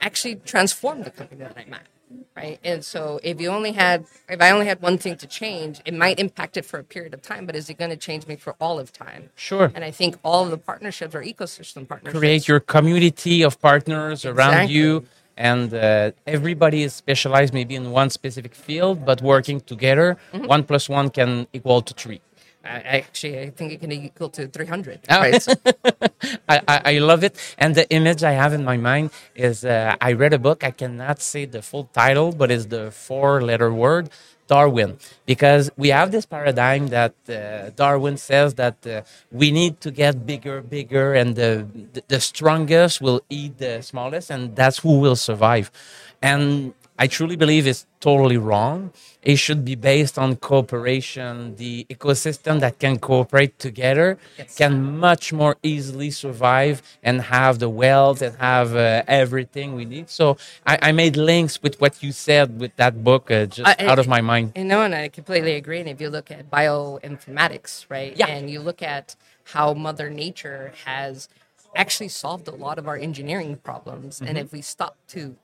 actually 0.00 0.36
transform 0.36 1.02
the 1.02 1.10
company 1.10 1.40
that 1.42 1.56
I'm 1.56 1.74
at, 1.74 1.86
right? 2.36 2.58
And 2.64 2.84
so 2.84 3.20
if 3.22 3.40
you 3.40 3.48
only 3.50 3.72
had, 3.72 4.04
if 4.28 4.40
I 4.40 4.50
only 4.50 4.66
had 4.66 4.80
one 4.82 4.98
thing 4.98 5.16
to 5.16 5.26
change, 5.26 5.80
it 5.84 5.94
might 5.94 6.18
impact 6.18 6.56
it 6.56 6.64
for 6.64 6.78
a 6.78 6.84
period 6.84 7.14
of 7.14 7.22
time, 7.22 7.46
but 7.46 7.54
is 7.56 7.68
it 7.70 7.78
going 7.78 7.90
to 7.90 7.96
change 7.96 8.26
me 8.26 8.36
for 8.36 8.54
all 8.60 8.78
of 8.78 8.92
time? 8.92 9.30
Sure. 9.36 9.70
And 9.74 9.84
I 9.84 9.90
think 9.90 10.16
all 10.24 10.44
of 10.44 10.50
the 10.50 10.58
partnerships 10.58 11.14
are 11.14 11.22
ecosystem 11.22 11.86
partnerships. 11.88 12.18
create 12.18 12.48
your 12.48 12.60
community 12.60 13.42
of 13.42 13.60
partners 13.60 14.24
around 14.24 14.70
you 14.70 15.04
and 15.36 15.72
uh, 15.72 16.12
everybody 16.26 16.82
is 16.82 16.92
specialized 16.92 17.54
maybe 17.54 17.74
in 17.74 17.90
one 17.90 18.10
specific 18.10 18.54
field 18.54 19.04
but 19.06 19.22
working 19.22 19.60
together 19.62 20.18
Mm-hmm. 20.32 20.46
one 20.46 20.62
plus 20.64 20.88
one 20.88 21.08
can 21.10 21.46
equal 21.54 21.80
to 21.82 21.94
three 21.94 22.20
I, 22.64 22.98
actually, 23.00 23.40
I 23.40 23.50
think 23.50 23.72
it 23.72 23.80
can 23.80 23.90
equal 23.92 24.28
to 24.30 24.46
300, 24.48 25.00
Oh. 25.10 25.20
right? 25.20 25.42
So- 25.42 25.54
I, 26.48 26.60
I, 26.84 26.98
love 26.98 27.24
it 27.24 27.36
and 27.58 27.74
the 27.74 27.88
image 27.90 28.22
i 28.22 28.32
have 28.32 28.52
in 28.52 28.64
my 28.64 28.76
mind 28.76 29.10
is 29.34 29.64
uh, 29.64 29.96
i 30.00 30.12
read 30.12 30.32
a 30.32 30.38
book 30.38 30.62
i 30.62 30.70
cannot 30.70 31.20
say 31.20 31.44
the 31.44 31.62
full 31.62 31.84
title 31.92 32.32
but 32.32 32.50
it's 32.50 32.66
the 32.66 32.90
four 32.90 33.40
letter 33.42 33.72
word 33.72 34.08
darwin 34.46 34.98
because 35.26 35.70
we 35.76 35.88
have 35.88 36.12
this 36.12 36.26
paradigm 36.26 36.88
that 36.88 37.14
uh, 37.28 37.70
darwin 37.76 38.16
says 38.16 38.54
that 38.54 38.86
uh, 38.86 39.02
we 39.30 39.50
need 39.50 39.80
to 39.80 39.90
get 39.90 40.24
bigger 40.26 40.60
bigger 40.62 41.14
and 41.14 41.34
the, 41.36 41.66
the, 41.92 42.02
the 42.08 42.20
strongest 42.20 43.00
will 43.00 43.20
eat 43.28 43.58
the 43.58 43.82
smallest 43.82 44.30
and 44.30 44.54
that's 44.54 44.78
who 44.78 45.00
will 45.00 45.16
survive 45.16 45.70
and 46.20 46.74
I 46.98 47.06
truly 47.08 47.36
believe 47.36 47.66
it's 47.66 47.86
totally 48.00 48.36
wrong. 48.36 48.92
It 49.22 49.36
should 49.36 49.64
be 49.64 49.74
based 49.74 50.18
on 50.18 50.36
cooperation. 50.36 51.56
The 51.56 51.86
ecosystem 51.88 52.60
that 52.60 52.78
can 52.78 52.98
cooperate 52.98 53.58
together 53.58 54.18
Yes. 54.38 54.56
can 54.56 54.98
much 54.98 55.32
more 55.32 55.56
easily 55.62 56.10
survive 56.10 56.82
and 57.02 57.22
have 57.22 57.58
the 57.58 57.68
wealth 57.68 58.20
and 58.22 58.36
have 58.36 58.76
uh, 58.76 59.02
everything 59.06 59.74
we 59.74 59.84
need. 59.84 60.10
So 60.10 60.36
I, 60.66 60.78
I 60.88 60.92
made 60.92 61.16
links 61.16 61.62
with 61.62 61.80
what 61.80 62.02
you 62.02 62.12
said 62.12 62.60
with 62.60 62.74
that 62.76 63.02
book 63.02 63.30
uh, 63.30 63.46
just 63.46 63.68
I- 63.80 63.86
out 63.86 63.98
of 63.98 64.06
my 64.06 64.20
mind. 64.20 64.52
I 64.56 64.62
know, 64.62 64.82
and 64.82 64.94
I 64.94 65.08
completely 65.08 65.54
agree. 65.54 65.80
And 65.80 65.88
if 65.88 66.00
you 66.00 66.10
look 66.10 66.30
at 66.30 66.50
bioinformatics, 66.50 67.86
right, 67.88 68.16
Yeah. 68.16 68.26
and 68.26 68.50
you 68.50 68.60
look 68.60 68.82
at 68.82 69.16
how 69.44 69.74
Mother 69.74 70.10
Nature 70.10 70.72
has 70.84 71.28
actually 71.74 72.08
solved 72.08 72.48
a 72.48 72.54
lot 72.54 72.78
of 72.78 72.86
our 72.86 72.96
engineering 72.96 73.56
problems, 73.56 74.20
and 74.20 74.30
Mm-hmm. 74.30 74.36
if 74.38 74.52
we 74.52 74.60
stop 74.62 74.96
to 75.08 75.36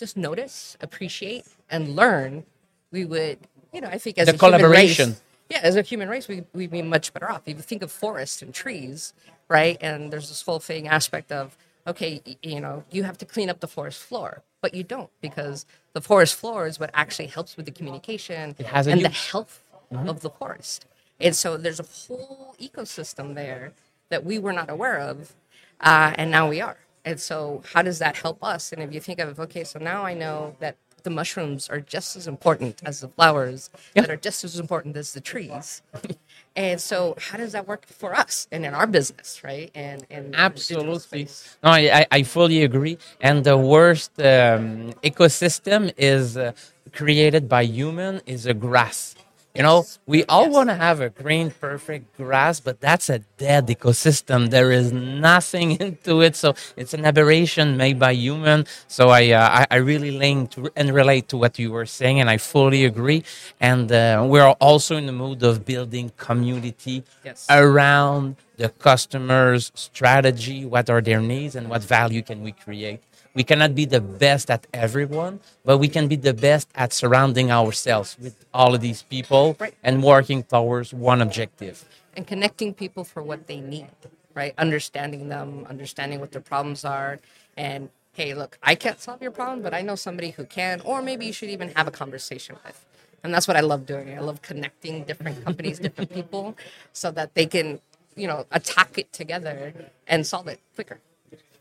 just 0.00 0.16
notice, 0.16 0.76
appreciate, 0.80 1.44
and 1.70 1.94
learn, 1.94 2.44
we 2.90 3.04
would, 3.04 3.38
you 3.72 3.80
know, 3.80 3.88
I 3.88 3.98
think 3.98 4.18
as 4.18 4.26
The 4.26 4.32
a 4.34 4.36
human 4.36 4.58
collaboration. 4.60 5.10
race, 5.10 5.22
yeah, 5.50 5.60
as 5.62 5.76
a 5.76 5.82
human 5.82 6.08
race, 6.08 6.26
we, 6.26 6.44
we'd 6.54 6.72
be 6.72 6.82
much 6.82 7.12
better 7.12 7.30
off. 7.30 7.42
If 7.46 7.56
you 7.58 7.62
think 7.62 7.82
of 7.82 7.92
forests 7.92 8.42
and 8.42 8.52
trees, 8.52 9.14
right, 9.48 9.78
and 9.80 10.12
there's 10.12 10.28
this 10.28 10.42
whole 10.42 10.58
thing 10.58 10.88
aspect 10.88 11.30
of, 11.30 11.56
okay, 11.86 12.20
you 12.42 12.60
know, 12.60 12.82
you 12.90 13.04
have 13.04 13.18
to 13.18 13.24
clean 13.26 13.48
up 13.50 13.60
the 13.60 13.68
forest 13.68 14.02
floor, 14.02 14.42
but 14.62 14.74
you 14.74 14.82
don't 14.82 15.10
because 15.20 15.66
the 15.92 16.00
forest 16.00 16.34
floor 16.34 16.66
is 16.66 16.80
what 16.80 16.90
actually 16.94 17.26
helps 17.28 17.56
with 17.56 17.66
the 17.66 17.72
communication 17.72 18.56
It 18.58 18.66
has 18.66 18.86
a 18.86 18.92
and 18.92 19.00
the 19.02 19.08
use. 19.10 19.30
health 19.30 19.62
of 19.92 20.20
the 20.20 20.30
forest. 20.30 20.86
And 21.20 21.36
so 21.36 21.56
there's 21.56 21.80
a 21.80 21.84
whole 21.84 22.54
ecosystem 22.60 23.34
there 23.34 23.72
that 24.08 24.24
we 24.24 24.38
were 24.38 24.52
not 24.52 24.70
aware 24.70 24.98
of, 24.98 25.34
uh, 25.80 26.12
and 26.16 26.30
now 26.30 26.48
we 26.48 26.60
are. 26.60 26.78
And 27.04 27.20
so, 27.20 27.62
how 27.72 27.82
does 27.82 27.98
that 28.00 28.16
help 28.16 28.42
us? 28.44 28.72
And 28.72 28.82
if 28.82 28.92
you 28.92 29.00
think 29.00 29.18
of, 29.20 29.40
okay, 29.40 29.64
so 29.64 29.78
now 29.78 30.04
I 30.04 30.14
know 30.14 30.56
that 30.60 30.76
the 31.02 31.10
mushrooms 31.10 31.68
are 31.70 31.80
just 31.80 32.14
as 32.16 32.26
important 32.28 32.82
as 32.84 33.00
the 33.00 33.08
flowers, 33.08 33.70
Yeah. 33.94 34.02
that 34.02 34.10
are 34.10 34.16
just 34.18 34.44
as 34.44 34.58
important 34.60 34.96
as 34.98 35.14
the 35.14 35.20
trees. 35.20 35.82
and 36.56 36.78
so, 36.80 37.16
how 37.18 37.38
does 37.38 37.52
that 37.52 37.66
work 37.66 37.86
for 37.86 38.14
us 38.14 38.46
and 38.52 38.66
in 38.66 38.74
our 38.74 38.86
business, 38.86 39.42
right? 39.42 39.70
And, 39.74 40.06
and 40.10 40.26
in 40.26 40.30
the 40.32 40.36
digital 40.50 40.94
Absolutely. 40.94 41.28
No, 41.64 41.70
I, 41.70 42.00
I- 42.00 42.06
I 42.12 42.22
fully 42.22 42.62
agree. 42.64 42.98
And 43.22 43.44
the 43.44 43.56
worst 43.56 44.12
um, 44.20 44.92
ecosystem 45.02 45.92
is 45.96 46.36
uh, 46.36 46.52
created 46.92 47.48
by 47.48 47.62
human 47.62 48.20
is 48.26 48.44
a 48.46 48.52
grass. 48.54 49.14
You 49.54 49.64
know, 49.64 49.84
we 50.06 50.22
all 50.26 50.44
Yes. 50.44 50.52
want 50.54 50.68
to 50.70 50.76
have 50.76 51.00
a 51.00 51.10
green, 51.10 51.50
perfect 51.50 52.16
grass, 52.16 52.60
but 52.60 52.80
that's 52.80 53.10
a 53.10 53.18
dead 53.36 53.66
ecosystem. 53.66 54.50
There 54.50 54.70
is 54.70 54.92
nothing 54.92 55.72
into 55.80 56.20
it, 56.20 56.36
so 56.36 56.54
it's 56.76 56.94
an 56.94 57.04
aberration 57.04 57.76
made 57.76 57.98
by 57.98 58.12
human. 58.12 58.64
So 58.86 59.08
I, 59.08 59.30
uh, 59.30 59.48
I, 59.60 59.66
I 59.72 59.76
really 59.78 60.12
link 60.12 60.50
to, 60.52 60.70
and 60.76 60.94
relate 60.94 61.28
to 61.30 61.36
what 61.36 61.58
you 61.58 61.72
were 61.72 61.86
saying, 61.86 62.20
and 62.20 62.30
I 62.30 62.36
fully 62.38 62.84
agree. 62.84 63.24
And 63.60 63.90
uh, 63.90 64.24
we're 64.28 64.50
also 64.60 64.96
in 64.96 65.06
the 65.06 65.12
mood 65.12 65.42
of 65.42 65.64
building 65.64 66.12
community 66.16 67.02
Yes. 67.24 67.46
around 67.50 68.36
the 68.56 68.68
customer's 68.68 69.72
strategy, 69.74 70.64
what 70.64 70.88
are 70.88 71.00
their 71.00 71.20
needs, 71.20 71.56
and 71.56 71.68
what 71.68 71.82
value 71.82 72.22
can 72.22 72.42
we 72.42 72.52
create. 72.52 73.00
We 73.34 73.44
cannot 73.44 73.74
be 73.74 73.84
the 73.84 74.00
best 74.00 74.50
at 74.50 74.66
everyone, 74.74 75.40
but 75.64 75.78
we 75.78 75.88
can 75.88 76.08
be 76.08 76.16
the 76.16 76.34
best 76.34 76.68
at 76.74 76.92
surrounding 76.92 77.50
ourselves 77.50 78.16
with 78.20 78.44
all 78.52 78.74
of 78.74 78.80
these 78.80 79.02
people 79.04 79.56
Right. 79.60 79.74
and 79.82 80.02
working 80.02 80.42
towards 80.42 80.92
one 80.92 81.20
objective. 81.22 81.84
and 82.16 82.26
connecting 82.26 82.74
people 82.74 83.04
for 83.04 83.22
what 83.22 83.46
they 83.46 83.60
need, 83.60 83.86
right? 84.34 84.52
Understanding 84.58 85.28
them, 85.28 85.64
understanding 85.70 86.18
what 86.18 86.32
their 86.32 86.40
problems 86.42 86.84
are, 86.84 87.20
and 87.56 87.88
hey, 88.14 88.34
look, 88.34 88.58
I 88.64 88.74
can't 88.74 89.00
solve 89.00 89.22
your 89.22 89.30
problem, 89.30 89.62
but 89.62 89.72
I 89.72 89.82
know 89.82 89.94
somebody 89.94 90.30
who 90.32 90.44
can, 90.44 90.80
or 90.80 91.02
maybe 91.02 91.24
you 91.24 91.32
should 91.32 91.50
even 91.50 91.68
have 91.76 91.86
a 91.86 91.92
conversation 91.92 92.56
with. 92.64 92.84
And 93.22 93.32
that's 93.32 93.46
what 93.46 93.56
I 93.56 93.60
love 93.60 93.86
doing. 93.86 94.16
I 94.18 94.20
love 94.20 94.42
connecting 94.42 95.04
different 95.04 95.44
companies, 95.44 95.78
different 95.78 96.12
people, 96.12 96.56
so 96.92 97.12
that 97.12 97.34
they 97.34 97.46
can, 97.46 97.80
you 98.16 98.26
know, 98.26 98.44
attack 98.50 98.98
it 98.98 99.12
together 99.12 99.72
and 100.08 100.26
solve 100.26 100.48
it 100.48 100.58
quicker. 100.74 100.98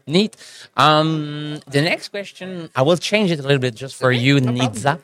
Neat. 0.10 0.36
Um, 0.76 1.60
the 1.68 1.82
next 1.82 2.10
question, 2.10 2.70
I 2.76 2.82
will 2.82 2.98
change 2.98 3.30
it 3.32 3.40
a 3.40 3.44
little 3.44 3.60
bit 3.60 3.76
just 3.76 3.96
for 3.96 4.12
you. 4.12 4.38
Nitza, 4.38 5.00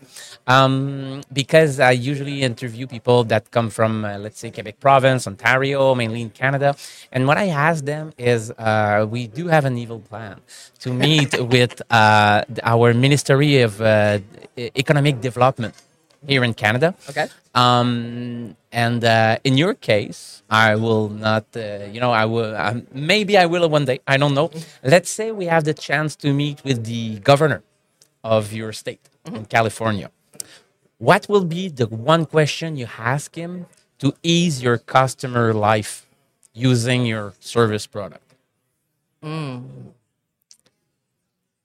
um, 0.48 1.22
because 1.32 1.80
I 1.80 1.92
usually 1.92 2.42
interview 2.42 2.88
people 2.88 3.24
that 3.26 3.52
come 3.52 3.70
from, 3.70 4.04
uh, 4.04 4.18
let's 4.18 4.40
say, 4.40 4.50
Quebec 4.50 4.80
Province, 4.80 5.28
Ontario, 5.28 5.94
mainly 5.94 6.22
in 6.22 6.32
Canada. 6.32 6.76
And 7.12 7.28
what 7.28 7.38
I 7.38 7.48
ask 7.50 7.86
them 7.86 8.14
is, 8.18 8.52
uh, 8.52 9.06
we 9.10 9.28
do 9.28 9.48
have 9.48 9.66
an 9.66 9.78
evil 9.78 10.00
plan 10.00 10.42
to 10.80 10.92
meet 10.92 11.40
with 11.56 11.82
uh, 11.92 12.44
our 12.64 12.94
Ministry 12.94 13.62
of 13.62 13.80
uh, 13.82 14.20
Economic 14.58 15.22
Development 15.22 15.74
here 16.28 16.44
in 16.44 16.54
Canada. 16.54 16.96
Okay. 17.10 17.28
Um, 17.54 18.56
and 18.72 19.04
uh, 19.04 19.38
in 19.44 19.58
your 19.58 19.74
case, 19.74 20.44
I 20.50 20.76
will 20.76 21.10
not, 21.10 21.46
uh, 21.56 21.86
you 21.92 22.00
know, 22.00 22.12
I 22.12 22.26
will, 22.26 22.56
um, 22.56 22.88
maybe 22.94 23.38
I 23.38 23.46
will 23.46 23.70
one 23.70 23.86
day. 23.86 24.00
I 24.08 24.18
don't 24.18 24.34
know. 24.34 24.52
Let's 24.84 25.10
say 25.10 25.32
we 25.32 25.46
have 25.46 25.64
the 25.64 25.74
chance 25.74 26.16
to 26.18 26.34
meet 26.34 26.64
with 26.64 26.86
the 26.86 27.20
governor 27.20 27.64
of 28.24 28.52
your 28.52 28.74
state 28.74 29.08
in 29.26 29.46
California. 29.46 30.12
What 30.98 31.28
will 31.30 31.46
be 31.46 31.70
the 31.70 31.88
one 31.88 32.26
question 32.26 32.76
you 32.76 32.88
ask 32.98 33.36
him 33.36 33.68
to 34.00 34.14
ease 34.24 34.62
your 34.62 34.78
customer 34.78 35.54
life 35.54 36.06
using 36.54 37.06
your 37.06 37.34
service 37.40 37.88
product? 37.88 38.36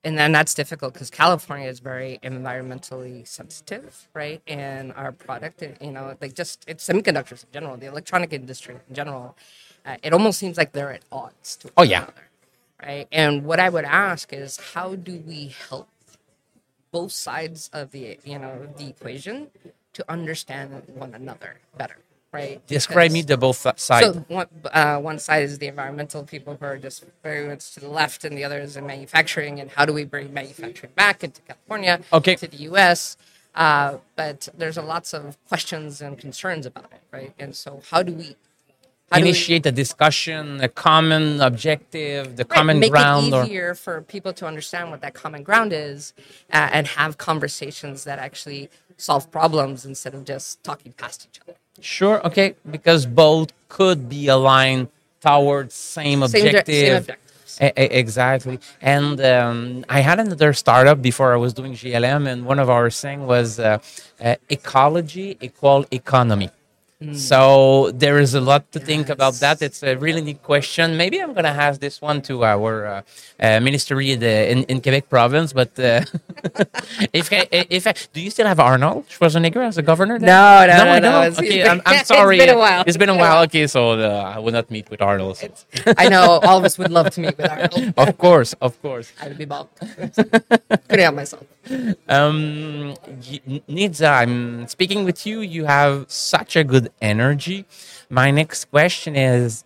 And 0.04 0.18
then 0.18 0.32
that's 0.32 0.54
difficult 0.54 0.94
because 0.94 1.10
California 1.10 1.68
is 1.68 1.80
very 1.80 2.18
environmentally 2.22 3.26
sensitive, 3.28 4.08
right? 4.14 4.42
And 4.46 4.92
our 4.94 5.12
product, 5.12 5.62
you 5.80 5.92
know, 5.92 6.16
like 6.20 6.34
just 6.34 6.64
it's 6.66 6.86
semiconductors 6.88 7.44
in 7.44 7.50
general, 7.52 7.76
the 7.76 7.86
electronic 7.86 8.32
industry 8.32 8.76
in 8.88 8.94
general, 8.94 9.36
uh, 9.86 9.96
it 10.02 10.12
almost 10.12 10.38
seems 10.38 10.56
like 10.56 10.72
they're 10.72 10.92
at 10.92 11.02
odds 11.12 11.56
to 11.58 11.70
Oh, 11.76 11.82
yeah. 11.82 11.98
another, 12.04 12.28
right? 12.82 13.08
And 13.12 13.44
what 13.44 13.60
I 13.60 13.68
would 13.68 13.84
ask 13.84 14.32
is, 14.32 14.58
how 14.74 14.94
do 14.96 15.22
we 15.26 15.54
help 15.68 15.88
both 16.92 17.12
sides 17.12 17.70
of 17.72 17.90
the 17.92 18.18
you 18.24 18.38
know 18.38 18.68
the 18.78 18.88
equation 18.88 19.48
to 19.92 20.04
understand 20.10 20.82
one 20.94 21.14
another 21.14 21.58
better, 21.76 21.96
right? 22.32 22.64
Describe 22.66 23.10
me 23.10 23.22
the 23.22 23.36
both 23.36 23.66
sides. 23.78 24.06
So 24.06 24.24
one, 24.28 24.46
uh, 24.72 24.98
one 24.98 25.18
side 25.18 25.42
is 25.44 25.58
the 25.58 25.66
environmental 25.66 26.22
people 26.24 26.56
who 26.58 26.64
are 26.66 26.78
just 26.78 27.04
very 27.22 27.46
much 27.48 27.72
to 27.74 27.80
the 27.80 27.88
left, 27.88 28.24
and 28.24 28.36
the 28.36 28.44
other 28.44 28.60
is 28.60 28.76
in 28.76 28.86
manufacturing. 28.86 29.60
And 29.60 29.70
how 29.70 29.84
do 29.84 29.92
we 29.92 30.04
bring 30.04 30.32
manufacturing 30.32 30.92
back 30.94 31.24
into 31.24 31.40
California, 31.42 32.00
Okay. 32.12 32.36
to 32.36 32.46
the 32.46 32.56
U.S.? 32.70 33.16
Uh, 33.54 33.98
but 34.14 34.48
there's 34.56 34.76
a 34.76 34.82
lots 34.82 35.12
of 35.12 35.36
questions 35.48 36.00
and 36.00 36.16
concerns 36.18 36.66
about 36.66 36.84
it, 36.92 37.00
right? 37.12 37.32
And 37.38 37.54
so, 37.56 37.82
how 37.90 38.02
do 38.02 38.12
we 38.12 38.36
how 39.10 39.18
do 39.18 39.24
we- 39.24 39.30
Initiate 39.30 39.66
a 39.66 39.72
discussion, 39.72 40.60
a 40.62 40.68
common 40.68 41.40
objective, 41.40 42.36
the 42.36 42.44
Right, 42.44 42.56
common 42.56 42.78
make 42.78 42.92
ground. 42.92 43.26
it 43.26 43.32
or 43.34 43.44
easier 43.44 43.74
for 43.74 44.02
people 44.02 44.32
to 44.34 44.46
understand 44.46 44.92
what 44.92 45.00
that 45.00 45.14
common 45.14 45.42
ground 45.42 45.72
is 45.72 46.14
uh, 46.52 46.68
and 46.72 46.86
have 46.86 47.18
conversations 47.18 48.04
that 48.04 48.20
actually 48.20 48.70
solve 48.96 49.28
problems 49.32 49.84
instead 49.84 50.14
of 50.14 50.24
just 50.24 50.62
talking 50.62 50.92
past 50.92 51.26
each 51.28 51.40
other. 51.42 51.56
Sure, 51.80 52.24
okay, 52.26 52.54
because 52.70 53.06
both 53.06 53.52
could 53.68 54.08
be 54.08 54.28
aligned 54.28 54.88
towards 55.20 55.74
same 55.74 56.26
Same 56.26 56.46
objective. 56.46 56.74
same 56.74 56.96
objectives. 56.96 57.58
E- 57.60 57.66
e- 57.66 57.70
exactly. 57.76 58.58
And 58.80 59.20
um, 59.20 59.84
I 59.88 60.00
had 60.00 60.18
another 60.20 60.52
startup 60.52 61.02
before 61.02 61.32
I 61.32 61.36
was 61.36 61.52
doing 61.52 61.72
GLM, 61.74 62.26
and 62.26 62.46
one 62.46 62.58
of 62.58 62.70
our 62.70 62.88
saying 62.90 63.26
was 63.26 63.58
uh, 63.58 63.78
uh, 64.20 64.36
ecology 64.48 65.36
equal 65.40 65.84
economy. 65.90 66.50
So 67.14 67.90
there 67.92 68.18
is 68.18 68.34
a 68.34 68.42
lot 68.42 68.70
to 68.72 68.78
think 68.78 69.08
about 69.08 69.32
that. 69.40 69.62
It's 69.62 69.82
a 69.82 69.96
really 69.96 70.20
neat 70.20 70.42
question. 70.42 70.98
Maybe 70.98 71.18
I'm 71.22 71.32
going 71.32 71.44
to 71.44 71.56
ask 71.66 71.80
this 71.80 72.02
one 72.02 72.20
to 72.22 72.44
our 72.44 72.86
uh, 72.86 73.02
uh, 73.40 73.58
ministry 73.60 74.14
the, 74.16 74.50
in, 74.52 74.64
in 74.64 74.82
Quebec 74.82 75.08
province. 75.08 75.54
But 75.54 75.70
uh, 75.78 76.04
if 77.14 77.32
I, 77.32 77.48
if 77.50 77.86
I, 77.86 77.94
do 78.12 78.20
you 78.20 78.28
still 78.28 78.46
have 78.46 78.60
Arnold 78.60 79.08
Schwarzenegger 79.08 79.66
as 79.66 79.78
a 79.78 79.82
governor? 79.82 80.18
there? 80.18 80.28
No, 80.28 80.66
no, 80.66 80.76
no, 80.76 80.84
no, 80.84 80.90
I 80.92 80.98
no, 80.98 81.10
don't. 81.10 81.22
it's- 81.32 81.38
Okay, 81.38 81.60
it's 81.60 81.68
I'm, 81.70 81.78
been- 81.78 81.86
I'm 81.86 81.96
it's 82.00 82.08
sorry. 82.08 82.36
been 82.38 82.48
a 82.50 82.58
while. 82.58 82.84
It's 82.86 82.96
been 82.98 83.08
a 83.08 83.16
while. 83.16 83.42
Okay, 83.44 83.66
so 83.66 83.92
uh, 83.92 84.32
I 84.36 84.38
will 84.38 84.52
not 84.52 84.70
meet 84.70 84.90
with 84.90 85.00
Arnold. 85.00 85.38
so. 85.38 85.48
I 85.96 86.10
know 86.10 86.38
all 86.42 86.58
of 86.58 86.64
us 86.64 86.76
would 86.76 86.90
love 86.90 87.08
to 87.14 87.20
meet 87.22 87.38
with 87.38 87.48
Arnold. 87.50 87.94
of 87.96 88.18
course, 88.18 88.52
of 88.60 88.80
course. 88.82 89.10
I 89.22 89.28
would 89.28 89.38
be 89.38 89.46
bald. 89.46 89.68
Couldn't 89.78 90.98
help 90.98 91.14
myself. 91.14 91.44
Um, 92.08 92.94
Nitza, 93.68 94.10
I'm 94.20 94.66
speaking 94.68 95.04
with 95.04 95.24
you. 95.26 95.40
You 95.40 95.64
have 95.66 96.10
such 96.10 96.56
a 96.56 96.64
good 96.64 96.89
energy. 97.00 97.66
My 98.08 98.30
next 98.30 98.66
question 98.70 99.16
is 99.16 99.64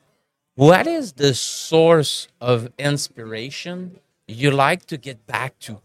What 0.56 0.86
is 0.86 1.14
the 1.14 1.34
source 1.34 2.28
of 2.40 2.70
inspiration 2.78 3.98
you 4.28 4.50
like 4.50 4.86
to 4.86 4.96
get 4.96 5.26
back 5.26 5.58
to? 5.60 5.80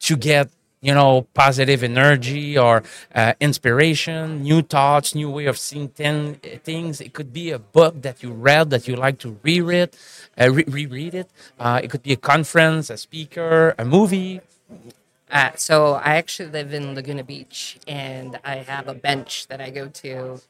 To 0.00 0.16
get, 0.16 0.50
you 0.82 0.94
know, 0.94 1.26
positive 1.34 1.82
energy 1.82 2.56
or 2.58 2.82
uh, 3.14 3.32
inspiration, 3.40 4.42
new 4.42 4.62
thoughts, 4.62 5.14
new 5.14 5.30
way 5.30 5.46
of 5.46 5.58
seeing 5.58 5.88
ten, 5.88 6.34
things. 6.64 7.00
It 7.00 7.12
could 7.14 7.32
be 7.32 7.50
a 7.50 7.58
book 7.58 8.02
that 8.02 8.22
you 8.22 8.30
read 8.32 8.70
that 8.70 8.86
you 8.86 8.96
like 8.96 9.18
to 9.20 9.38
reread, 9.42 9.90
uh, 10.40 10.50
re- 10.52 10.64
reread 10.68 11.14
it. 11.14 11.30
Uh, 11.58 11.80
it 11.82 11.90
could 11.90 12.02
be 12.02 12.12
a 12.12 12.16
conference, 12.16 12.90
a 12.90 12.96
speaker, 12.96 13.74
a 13.78 13.84
movie. 13.84 14.40
Uh, 15.30 15.50
so 15.56 15.94
I 15.94 16.16
actually 16.16 16.50
live 16.50 16.72
in 16.72 16.94
Laguna 16.94 17.24
Beach, 17.24 17.78
and 17.88 18.38
I 18.44 18.56
have 18.56 18.86
a 18.86 18.94
bench 18.94 19.48
that 19.48 19.60
I 19.60 19.70
go 19.70 19.88
to, 19.88 20.40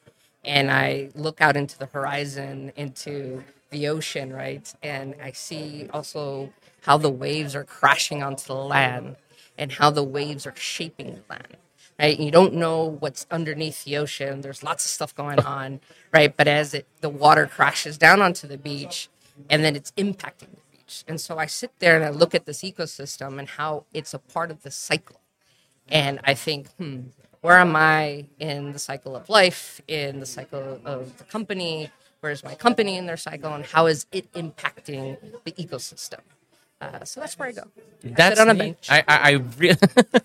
and 0.47 0.71
I 0.71 1.11
look 1.17 1.43
out 1.43 1.57
into 1.57 1.79
the 1.79 1.87
horizon, 1.87 2.73
into 2.77 3.45
the 3.71 3.89
ocean, 3.89 4.33
right? 4.33 4.73
And 4.83 5.17
I 5.23 5.33
see 5.33 5.89
also 5.93 6.53
how 6.83 6.99
the 6.99 7.11
waves 7.11 7.57
are 7.57 7.65
crashing 7.65 8.23
onto 8.23 8.47
the 8.47 8.55
land, 8.55 9.17
and 9.59 9.73
how 9.73 9.91
the 9.91 10.05
waves 10.05 10.47
are 10.47 10.57
shaping 10.57 11.17
the 11.17 11.23
land. 11.31 11.59
Right? 12.01 12.21
You 12.21 12.31
don't 12.31 12.55
know 12.55 12.99
what's 13.01 13.27
underneath 13.31 13.85
the 13.85 13.99
ocean. 13.99 14.43
There's 14.43 14.63
lots 14.65 14.85
of 14.87 14.91
stuff 14.93 15.15
going 15.15 15.41
on, 15.47 15.81
right? 16.13 16.37
But 16.37 16.49
as 16.49 16.75
it 16.75 16.87
the 17.03 17.11
water 17.11 17.47
crashes 17.47 17.99
down 17.99 18.23
onto 18.23 18.49
the 18.49 18.59
beach, 18.59 19.11
and 19.51 19.65
then 19.65 19.77
it's 19.77 19.93
impacting 19.93 20.51
the 20.55 20.63
beach. 20.73 21.05
And 21.09 21.21
so 21.21 21.39
I 21.39 21.47
sit 21.47 21.73
there 21.81 21.97
and 21.97 22.05
I 22.05 22.11
look 22.11 22.35
at 22.35 22.47
this 22.47 22.63
ecosystem 22.63 23.39
and 23.39 23.49
how 23.49 23.87
it's 23.95 24.15
a 24.15 24.21
part 24.21 24.51
of 24.51 24.63
the 24.63 24.71
cycle. 24.73 25.21
And 25.89 26.21
I 26.25 26.35
think, 26.35 26.69
hmm, 26.77 27.01
where 27.47 27.59
am 27.59 27.77
I 27.77 28.27
in 28.41 28.73
the 28.73 28.79
cycle 28.91 29.15
of 29.15 29.29
life, 29.31 29.81
in 29.87 30.19
the 30.19 30.27
cycle 30.27 30.81
of 30.85 31.17
the 31.19 31.25
company? 31.25 31.91
Where's 32.21 32.43
my 32.43 32.55
company 32.57 32.97
in 32.97 33.07
their 33.07 33.17
cycle, 33.17 33.55
and 33.55 33.65
how 33.65 33.87
is 33.87 34.07
it 34.11 34.27
impacting 34.33 35.17
the 35.45 35.53
ecosystem? 35.53 36.21
Uh, 36.81 37.05
so 37.05 37.21
that's 37.21 37.39
where 37.39 37.49
I 37.51 37.53
go. 37.53 37.63
I 38.05 38.09
That's 38.19 38.39
sit 38.39 38.49
on 38.49 38.51
a 38.57 38.59
bench. 38.59 38.89
I 38.91 38.99
I, 39.07 39.17
I, 39.31 39.33
re- 39.61 39.77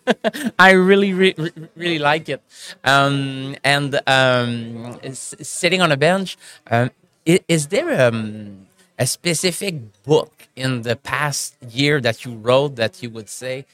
I 0.59 0.71
really 0.71 1.13
re- 1.13 1.35
re- 1.37 1.53
really 1.75 1.99
like 1.99 2.27
it. 2.27 2.41
Um, 2.83 3.55
and 3.63 3.95
um, 4.07 4.99
s- 5.03 5.35
sitting 5.41 5.81
on 5.85 5.91
a 5.91 5.97
bench, 5.97 6.37
um, 6.71 6.89
i- 7.27 7.43
is 7.47 7.67
there 7.67 7.89
um, 8.07 8.67
a 8.97 9.05
specific 9.05 9.75
book 10.03 10.33
in 10.55 10.81
the 10.81 10.95
past 10.95 11.55
year 11.69 12.01
that 12.01 12.25
you 12.25 12.33
wrote 12.35 12.75
that 12.77 13.03
you 13.03 13.09
would 13.11 13.29
say 13.29 13.65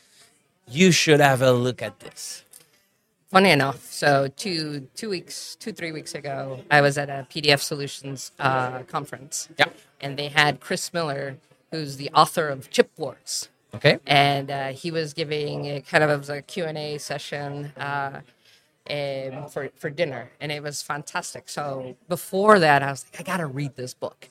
you 0.70 0.92
should 0.92 1.22
have 1.22 1.42
a 1.42 1.54
look 1.54 1.82
at 1.82 2.00
this? 2.02 2.44
Funny 3.30 3.50
enough, 3.52 3.84
so 3.92 4.30
two 4.38 4.88
two 4.96 5.10
weeks, 5.10 5.58
two 5.60 5.74
three 5.74 5.92
weeks 5.92 6.16
ago, 6.16 6.62
I 6.72 6.80
was 6.80 6.98
at 6.98 7.10
a 7.10 7.28
PDF 7.30 7.60
Solutions 7.60 8.32
uh, 8.40 8.84
conference, 8.84 9.50
Yeah. 9.60 9.66
and 10.00 10.18
they 10.18 10.30
had 10.30 10.62
Chris 10.62 10.94
Miller, 10.94 11.36
who's 11.72 11.98
the 11.98 12.10
author 12.12 12.48
of 12.48 12.70
Chip 12.70 12.90
Wars, 12.98 13.50
Okay. 13.76 14.00
and 14.08 14.50
uh, 14.50 14.68
he 14.70 14.92
was 14.92 15.13
giving 15.13 15.66
a 15.66 15.82
kind 15.82 16.06
of 16.06 16.30
a 16.30 16.42
Q 16.42 16.63
and 16.63 16.78
A 16.78 16.98
session 17.00 17.74
uh, 17.76 18.22
um, 18.90 19.50
for 19.50 19.70
for 19.76 19.90
dinner, 19.90 20.32
and 20.40 20.50
it 20.50 20.63
was 20.63 20.82
fantastic. 20.82 21.50
So 21.50 21.98
before 22.08 22.60
that, 22.60 22.82
I 22.82 22.92
was 22.92 23.06
like, 23.12 23.20
I 23.20 23.24
gotta 23.30 23.46
read 23.46 23.76
this 23.76 23.94
book, 23.94 24.30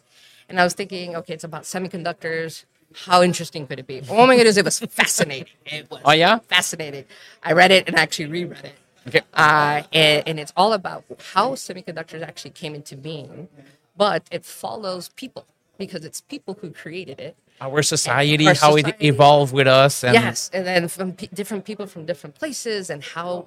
and 0.48 0.58
I 0.58 0.64
was 0.64 0.72
thinking, 0.72 1.16
okay, 1.16 1.34
it's 1.34 1.44
about 1.44 1.64
semiconductors. 1.64 2.64
How 2.94 3.22
interesting 3.22 3.66
could 3.66 3.78
it 3.78 3.86
be? 3.86 4.00
Oh 4.08 4.26
my 4.26 4.36
goodness, 4.36 4.56
it 4.56 4.64
was 4.64 4.78
fascinating. 4.78 5.52
It 5.66 5.90
was 5.90 6.00
Oh, 6.02 6.12
yeah? 6.12 6.38
fascinating. 6.48 7.04
I 7.42 7.52
read 7.52 7.70
it 7.72 7.88
and 7.88 7.96
actually 7.98 8.26
reread 8.26 8.64
it. 8.64 8.72
Okay. 9.06 9.20
Uh, 9.34 9.82
and, 9.92 10.26
and 10.26 10.40
it's 10.40 10.52
all 10.56 10.72
about 10.72 11.04
how 11.32 11.52
semiconductors 11.52 12.22
actually 12.22 12.50
came 12.50 12.74
into 12.74 12.96
being, 12.96 13.48
but 13.96 14.24
it 14.30 14.44
follows 14.44 15.10
people 15.10 15.46
because 15.78 16.04
it's 16.04 16.20
people 16.20 16.58
who 16.60 16.70
created 16.70 17.20
it. 17.20 17.36
Our 17.60 17.82
society, 17.82 18.48
Our 18.48 18.54
how 18.54 18.76
it 18.76 18.96
evolved 19.00 19.52
with 19.54 19.66
us, 19.66 20.04
and 20.04 20.14
yes, 20.14 20.50
and 20.52 20.66
then 20.66 20.88
from 20.88 21.12
p- 21.14 21.30
different 21.32 21.64
people 21.64 21.86
from 21.86 22.04
different 22.04 22.34
places, 22.34 22.90
and 22.90 23.02
how 23.02 23.46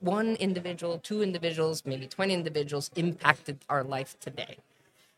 one 0.00 0.36
individual, 0.36 0.98
two 0.98 1.22
individuals, 1.22 1.82
maybe 1.86 2.06
20 2.06 2.34
individuals 2.34 2.90
impacted 2.96 3.58
our 3.68 3.82
life 3.82 4.18
today. 4.20 4.56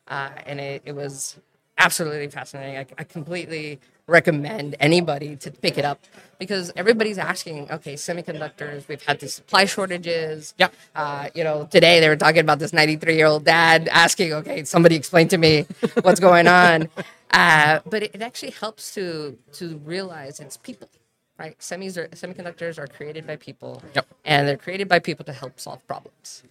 Uh, 0.08 0.30
and 0.46 0.60
it, 0.60 0.82
it 0.84 0.92
was 0.94 1.38
absolutely 1.80 2.28
fascinating. 2.28 2.76
I, 2.78 2.86
I 2.98 3.04
completely 3.04 3.80
recommend 4.06 4.76
anybody 4.80 5.36
to 5.36 5.50
pick 5.50 5.78
it 5.78 5.84
up 5.84 6.00
because 6.38 6.72
everybody's 6.76 7.18
asking, 7.18 7.70
okay, 7.70 7.94
semiconductors, 7.94 8.86
we've 8.88 9.02
had 9.02 9.20
these 9.20 9.34
supply 9.34 9.64
shortages. 9.66 10.54
Yeah. 10.58 10.68
Uh, 10.94 11.28
you 11.34 11.44
know, 11.44 11.68
today 11.70 12.00
they 12.00 12.08
were 12.08 12.16
talking 12.16 12.40
about 12.40 12.58
this 12.60 12.72
93 12.72 13.16
year 13.16 13.26
old 13.26 13.44
dad 13.44 13.88
asking, 13.90 14.32
okay, 14.34 14.64
somebody 14.64 14.96
explain 14.96 15.28
to 15.28 15.38
me 15.38 15.66
what's 16.02 16.20
going 16.20 16.46
on. 16.48 16.88
Uh, 17.32 17.78
but 17.86 18.02
it, 18.02 18.12
it 18.16 18.22
actually 18.22 18.50
helps 18.50 18.92
to 18.94 19.38
to 19.52 19.76
realize 19.84 20.40
it's 20.40 20.56
people, 20.56 20.88
right? 21.38 21.56
Semis 21.60 21.96
are, 21.96 22.08
semiconductors 22.08 22.76
are 22.76 22.88
created 22.88 23.24
by 23.24 23.36
people, 23.36 23.80
Yep. 23.94 24.06
and 24.24 24.48
they're 24.48 24.56
created 24.56 24.88
by 24.88 24.98
people 24.98 25.24
to 25.26 25.32
help 25.32 25.60
solve 25.60 25.86
problems. 25.86 26.42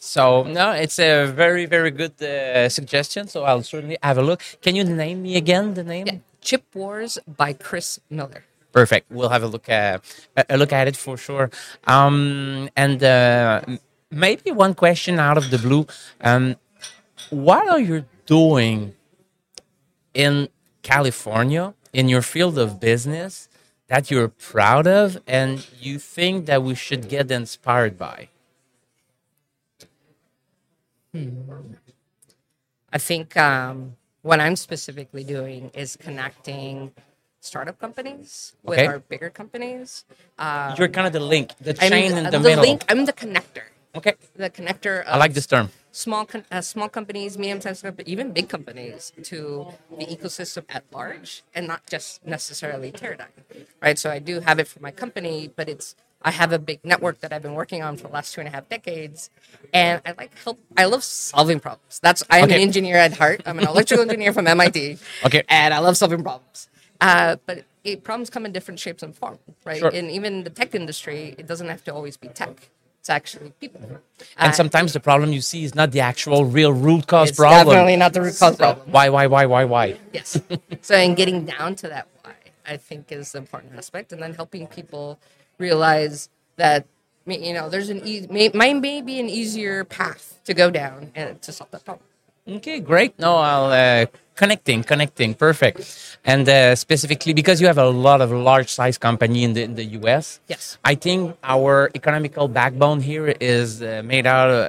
So 0.00 0.44
no, 0.44 0.72
it's 0.72 0.98
a 0.98 1.26
very 1.26 1.66
very 1.66 1.90
good 1.90 2.20
uh, 2.22 2.68
suggestion. 2.70 3.28
So 3.28 3.44
I'll 3.44 3.62
certainly 3.62 3.98
have 4.02 4.16
a 4.16 4.22
look. 4.22 4.40
Can 4.62 4.74
you 4.74 4.82
name 4.82 5.22
me 5.22 5.36
again 5.36 5.74
the 5.74 5.84
name? 5.84 6.06
Yeah. 6.06 6.18
Chip 6.40 6.64
Wars 6.74 7.18
by 7.26 7.52
Chris 7.52 8.00
Miller. 8.08 8.44
Perfect. 8.72 9.10
We'll 9.10 9.28
have 9.28 9.42
a 9.42 9.46
look 9.46 9.68
at 9.68 10.02
a 10.38 10.54
a 10.54 10.56
look 10.56 10.72
at 10.72 10.88
it 10.88 10.96
for 10.96 11.18
sure. 11.18 11.50
Um, 11.86 12.70
and 12.76 13.04
uh, 13.04 13.60
maybe 14.10 14.50
one 14.52 14.72
question 14.74 15.20
out 15.20 15.36
of 15.36 15.50
the 15.50 15.58
blue. 15.58 15.86
Um, 16.22 16.56
what 17.28 17.68
are 17.68 17.80
you 17.80 18.06
doing 18.24 18.94
in 20.14 20.48
California 20.82 21.74
in 21.92 22.08
your 22.08 22.22
field 22.22 22.56
of 22.56 22.80
business 22.80 23.50
that 23.88 24.10
you're 24.10 24.28
proud 24.28 24.86
of 24.86 25.20
and 25.26 25.68
you 25.78 25.98
think 25.98 26.46
that 26.46 26.62
we 26.62 26.74
should 26.74 27.10
get 27.10 27.30
inspired 27.30 27.98
by? 27.98 28.29
I 32.92 32.98
think 32.98 33.36
um, 33.36 33.96
what 34.22 34.40
I'm 34.40 34.56
specifically 34.56 35.24
doing 35.24 35.70
is 35.74 35.96
connecting 35.96 36.92
startup 37.40 37.78
companies 37.78 38.54
with 38.62 38.78
Okay. 38.78 38.86
our 38.86 38.98
bigger 38.98 39.30
companies. 39.30 40.04
Uh, 40.38 40.74
You're 40.78 40.88
kind 40.88 41.06
of 41.06 41.12
the 41.12 41.20
link, 41.20 41.52
the 41.60 41.70
I'm, 41.82 41.90
chain 41.90 42.12
in 42.12 42.26
I'm 42.26 42.32
the, 42.32 42.38
the 42.38 42.40
middle. 42.48 42.64
link. 42.64 42.84
I'm 42.88 43.04
the 43.06 43.12
connector. 43.12 43.64
Okay. 43.94 44.14
the 44.36 44.50
connector. 44.50 45.02
Of 45.02 45.14
I 45.14 45.16
like 45.18 45.34
this 45.34 45.46
term. 45.46 45.70
small 45.90 46.28
uh, 46.52 46.60
small 46.60 46.88
companies, 46.88 47.36
medium-sized 47.38 47.82
companies, 47.82 48.08
even 48.12 48.32
big 48.32 48.48
companies 48.48 49.12
to 49.24 49.66
the 49.98 50.06
ecosystem 50.06 50.64
at 50.68 50.84
large, 50.92 51.42
and 51.54 51.66
not 51.66 51.86
just 51.90 52.24
necessarily 52.24 52.92
Teradyne, 52.92 53.34
right? 53.82 53.98
So 53.98 54.10
I 54.10 54.20
do 54.20 54.40
have 54.40 54.58
it 54.60 54.68
for 54.68 54.78
my 54.80 54.92
company, 54.92 55.50
but 55.56 55.68
it's 55.68 55.96
I 56.22 56.30
have 56.32 56.52
a 56.52 56.58
big 56.58 56.80
network 56.84 57.20
that 57.20 57.32
I've 57.32 57.42
been 57.42 57.54
working 57.54 57.82
on 57.82 57.96
for 57.96 58.08
the 58.08 58.12
last 58.12 58.34
two 58.34 58.40
and 58.40 58.48
a 58.48 58.50
half 58.52 58.68
decades, 58.68 59.30
and 59.72 60.02
I 60.04 60.12
like 60.18 60.36
help. 60.44 60.58
I 60.76 60.84
love 60.86 61.04
solving 61.04 61.60
problems. 61.60 62.00
That's 62.02 62.22
I'm 62.30 62.44
Okay. 62.44 62.56
an 62.56 62.60
engineer 62.60 62.96
at 62.96 63.14
heart. 63.16 63.42
I'm 63.46 63.58
an 63.58 63.66
electrical 63.66 64.02
engineer 64.02 64.32
from 64.32 64.46
MIT. 64.46 64.98
Okay. 65.26 65.42
and 65.48 65.72
I 65.72 65.78
love 65.78 65.96
solving 65.96 66.22
problems. 66.22 66.68
Uh, 67.00 67.36
but 67.46 67.64
it, 67.84 68.04
problems 68.04 68.28
come 68.30 68.44
in 68.44 68.52
different 68.52 68.78
shapes 68.80 69.02
and 69.02 69.16
forms, 69.16 69.38
right? 69.64 69.78
Sure. 69.78 69.90
And 69.94 70.10
even 70.10 70.34
in 70.38 70.44
the 70.44 70.50
tech 70.50 70.74
industry, 70.74 71.34
it 71.38 71.46
doesn't 71.46 71.68
have 71.68 71.82
to 71.84 71.94
always 71.94 72.16
be 72.18 72.28
tech. 72.28 72.68
It's 73.00 73.08
actually 73.08 73.52
people. 73.60 73.80
And 74.36 74.50
Uh, 74.50 74.52
sometimes 74.52 74.92
the 74.92 75.00
problem 75.00 75.32
you 75.32 75.40
see 75.40 75.64
is 75.64 75.74
not 75.74 75.92
the 75.92 76.00
actual 76.00 76.44
real 76.44 76.72
root 76.74 77.06
cause 77.06 77.30
it's 77.30 77.38
problem. 77.38 77.68
definitely 77.74 77.96
not 77.96 78.12
the 78.12 78.20
root 78.20 78.36
cause 78.38 78.56
problem. 78.56 78.90
Why, 78.90 79.08
why, 79.08 79.26
why, 79.26 79.46
why, 79.46 79.64
why? 79.64 79.96
Yes. 80.12 80.38
so, 80.82 80.96
in 80.98 81.14
getting 81.14 81.46
down 81.46 81.76
to 81.76 81.88
that 81.88 82.08
why, 82.22 82.34
I 82.66 82.76
think 82.76 83.10
is 83.10 83.32
the 83.32 83.38
important 83.38 83.74
aspect, 83.78 84.12
and 84.12 84.20
then 84.22 84.34
helping 84.34 84.66
people 84.66 85.18
realize 85.60 86.28
that 86.56 86.86
you 87.26 87.52
know 87.52 87.68
there's 87.68 87.90
an 87.90 88.00
e- 88.04 88.26
may, 88.30 88.50
might 88.54 88.76
may 88.76 89.02
be 89.02 89.20
an 89.20 89.28
easier 89.28 89.84
path 89.84 90.40
to 90.44 90.54
go 90.54 90.70
down 90.70 91.12
and 91.14 91.40
to 91.42 91.52
solve 91.52 91.70
that 91.70 91.84
problem. 91.84 92.06
Okay, 92.48 92.80
great. 92.80 93.16
No, 93.18 93.36
I'll 93.36 93.70
uh, 93.70 94.06
connecting, 94.34 94.82
connecting, 94.82 95.34
perfect. 95.34 96.18
And 96.24 96.48
uh, 96.48 96.74
specifically 96.74 97.34
because 97.34 97.60
you 97.60 97.66
have 97.66 97.78
a 97.78 97.88
lot 97.90 98.20
of 98.20 98.32
large 98.32 98.70
size 98.70 98.96
company 98.98 99.44
in 99.44 99.52
the 99.52 99.62
in 99.62 99.74
the 99.74 99.84
US. 100.00 100.40
Yes. 100.48 100.78
I 100.82 100.94
think 100.94 101.36
our 101.44 101.90
economical 101.94 102.48
backbone 102.48 103.00
here 103.00 103.28
is 103.40 103.82
uh, 103.82 104.02
made 104.04 104.26
out 104.26 104.50
of 104.50 104.62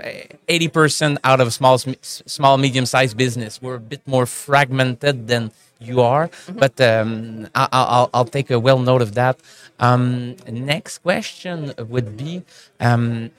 eighty 0.47 0.67
percent 0.67 1.17
out 1.23 1.39
of 1.39 1.54
small, 1.54 1.80
small, 1.80 2.58
medium 2.58 2.86
sized 2.86 3.15
business. 3.17 3.62
We're 3.62 3.75
a 3.75 3.88
bit 3.93 4.04
more 4.06 4.25
fragmented 4.25 5.27
than 5.27 5.51
you 5.82 6.02
are, 6.02 6.30
but 6.63 6.80
um, 6.82 7.48
I- 7.56 7.70
I- 7.72 7.84
I'll, 7.96 8.10
I'll 8.13 8.26
take 8.38 8.52
a 8.52 8.60
well 8.60 8.80
note 8.80 9.02
of 9.02 9.13
that. 9.15 9.39
Um, 9.80 10.36
next 10.48 11.00
question 11.00 11.74
would 11.89 12.15
be: 12.17 12.44
um, 12.80 13.32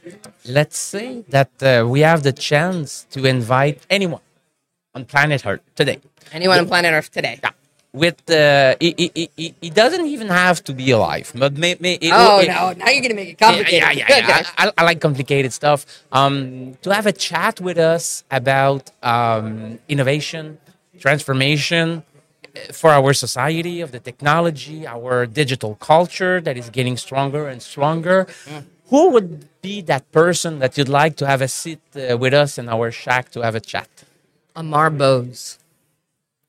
Let's 0.48 0.76
say 0.78 1.24
that 1.28 1.50
uh, 1.62 1.86
we 1.88 2.00
have 2.00 2.22
the 2.24 2.32
chance 2.32 3.06
to 3.12 3.24
invite 3.26 3.80
anyone 3.88 4.20
on 4.94 5.04
planet 5.04 5.46
Earth 5.46 5.60
today. 5.76 5.98
Anyone 6.32 6.58
on 6.58 6.66
planet 6.66 6.92
Earth 6.92 7.10
today? 7.12 7.38
Yeah. 7.42 7.50
With 7.94 8.18
uh, 8.30 8.74
it, 8.80 8.94
it, 8.98 9.30
it, 9.36 9.54
it 9.60 9.74
doesn't 9.74 10.06
even 10.06 10.28
have 10.28 10.64
to 10.64 10.72
be 10.72 10.90
alive, 10.92 11.30
but 11.34 11.52
may, 11.58 11.76
may, 11.78 11.94
it, 12.00 12.10
Oh 12.12 12.40
it- 12.40 12.48
no! 12.48 12.72
Now 12.72 12.88
you're 12.90 13.02
gonna 13.02 13.14
make 13.14 13.28
it 13.28 13.38
complicated. 13.38 13.80
yeah, 13.82 13.90
yeah, 13.92 14.06
Good, 14.08 14.28
yeah. 14.28 14.46
I, 14.56 14.72
I, 14.78 14.82
like 14.84 14.98
complicated 15.00 15.52
stuff. 15.52 15.84
Um, 16.10 16.74
to 16.82 16.92
have 16.94 17.04
a 17.06 17.12
chat 17.12 17.60
with 17.60 17.76
us 17.78 18.24
about 18.30 18.90
um, 19.02 19.78
innovation, 19.90 20.56
transformation 20.98 22.02
for 22.72 22.90
our 22.90 23.12
society, 23.12 23.80
of 23.80 23.92
the 23.92 24.00
technology, 24.00 24.86
our 24.86 25.26
digital 25.26 25.74
culture 25.76 26.40
that 26.40 26.56
is 26.56 26.70
getting 26.70 26.96
stronger 26.96 27.48
and 27.48 27.62
stronger. 27.62 28.26
Who 28.88 29.10
would 29.10 29.48
be 29.62 29.80
that 29.82 30.10
person 30.12 30.58
that 30.58 30.76
you'd 30.76 30.88
like 30.88 31.16
to 31.16 31.26
have 31.26 31.40
a 31.40 31.48
seat 31.48 31.80
uh, 31.96 32.18
with 32.18 32.34
us 32.34 32.58
in 32.58 32.68
our 32.68 32.90
shack 32.90 33.30
to 33.32 33.40
have 33.42 33.54
a 33.54 33.60
chat? 33.60 33.88
Amar 34.54 34.90
Bose. 34.90 35.58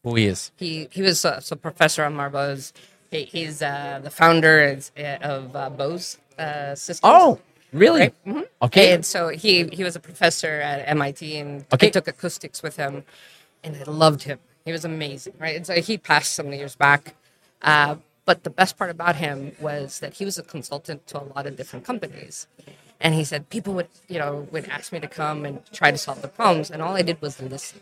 Who 0.04 0.16
he 0.16 0.26
is? 0.28 0.52
He 0.58 0.90
he 0.92 1.02
was 1.02 1.24
uh, 1.24 1.40
so 1.40 1.56
Professor 1.56 2.04
Amar 2.04 2.30
Bose. 2.30 2.74
He, 3.12 3.24
he's 3.24 3.62
uh, 3.62 4.02
the 4.04 4.10
founder 4.10 4.62
is, 4.62 4.92
uh, 4.98 5.18
of 5.22 5.56
uh, 5.56 5.70
Bose 5.70 6.18
uh, 6.38 6.76
Systems. 6.76 7.00
Oh, 7.16 7.40
really? 7.72 8.02
Right. 8.02 8.26
Mhm. 8.26 8.48
Okay. 8.64 8.94
And 8.94 9.06
so 9.06 9.30
he 9.30 9.68
he 9.68 9.84
was 9.86 9.96
a 9.96 10.02
professor 10.02 10.60
at 10.62 10.84
MIT, 10.90 11.38
and 11.38 11.66
Okay. 11.74 11.88
I 11.88 11.90
took 11.92 12.08
acoustics 12.10 12.62
with 12.62 12.76
him, 12.76 13.06
and 13.64 13.78
I 13.78 13.84
loved 13.90 14.24
him. 14.24 14.40
He 14.66 14.72
was 14.72 14.86
amazing, 14.86 15.34
right? 15.40 15.56
And 15.56 15.66
so 15.66 15.82
he 15.82 15.98
passed 15.98 16.34
some 16.34 16.52
years 16.54 16.76
back. 16.76 17.16
Uh, 17.62 17.98
but 18.26 18.44
the 18.44 18.50
best 18.50 18.78
part 18.78 18.90
about 18.90 19.18
him 19.18 19.54
was 19.60 20.00
that 20.00 20.14
he 20.16 20.26
was 20.26 20.38
a 20.38 20.44
consultant 20.44 21.06
to 21.08 21.20
a 21.22 21.26
lot 21.36 21.46
of 21.46 21.58
different 21.58 21.86
companies. 21.86 22.48
And 23.02 23.14
he 23.14 23.26
said 23.26 23.50
people 23.50 23.74
would, 23.74 23.90
you 24.08 24.18
know, 24.18 24.48
would 24.52 24.70
ask 24.70 24.94
me 24.94 25.00
to 25.02 25.08
come 25.08 25.44
and 25.44 25.60
try 25.74 25.92
to 25.92 25.98
solve 25.98 26.22
the 26.22 26.30
problems, 26.30 26.72
and 26.72 26.82
all 26.82 26.96
I 26.96 27.02
did 27.02 27.22
was 27.22 27.42
listen, 27.42 27.82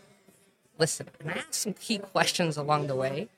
listen. 0.78 1.06
And 1.20 1.30
I 1.30 1.34
asked 1.34 1.54
some 1.54 1.74
key 1.74 1.98
questions 1.98 2.56
along 2.56 2.88
the 2.88 2.96
way, 2.96 3.28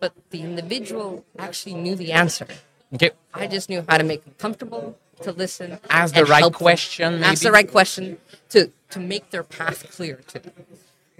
but 0.00 0.14
the 0.30 0.40
individual 0.40 1.24
actually 1.38 1.74
knew 1.74 1.94
the 1.96 2.12
answer. 2.12 2.46
Okay. 2.94 3.10
I 3.34 3.46
just 3.46 3.68
knew 3.68 3.84
how 3.86 3.98
to 3.98 4.04
make 4.04 4.24
them 4.24 4.34
comfortable 4.38 4.96
to 5.22 5.32
listen. 5.32 5.78
Ask 5.90 6.14
the 6.14 6.24
right 6.24 6.50
question, 6.50 7.22
Ask 7.22 7.42
the 7.42 7.52
right 7.52 7.70
question 7.70 8.16
to 8.50 8.70
to 8.90 9.00
make 9.00 9.30
their 9.30 9.42
path 9.42 9.90
clear 9.90 10.20
to 10.28 10.38
them. 10.38 10.52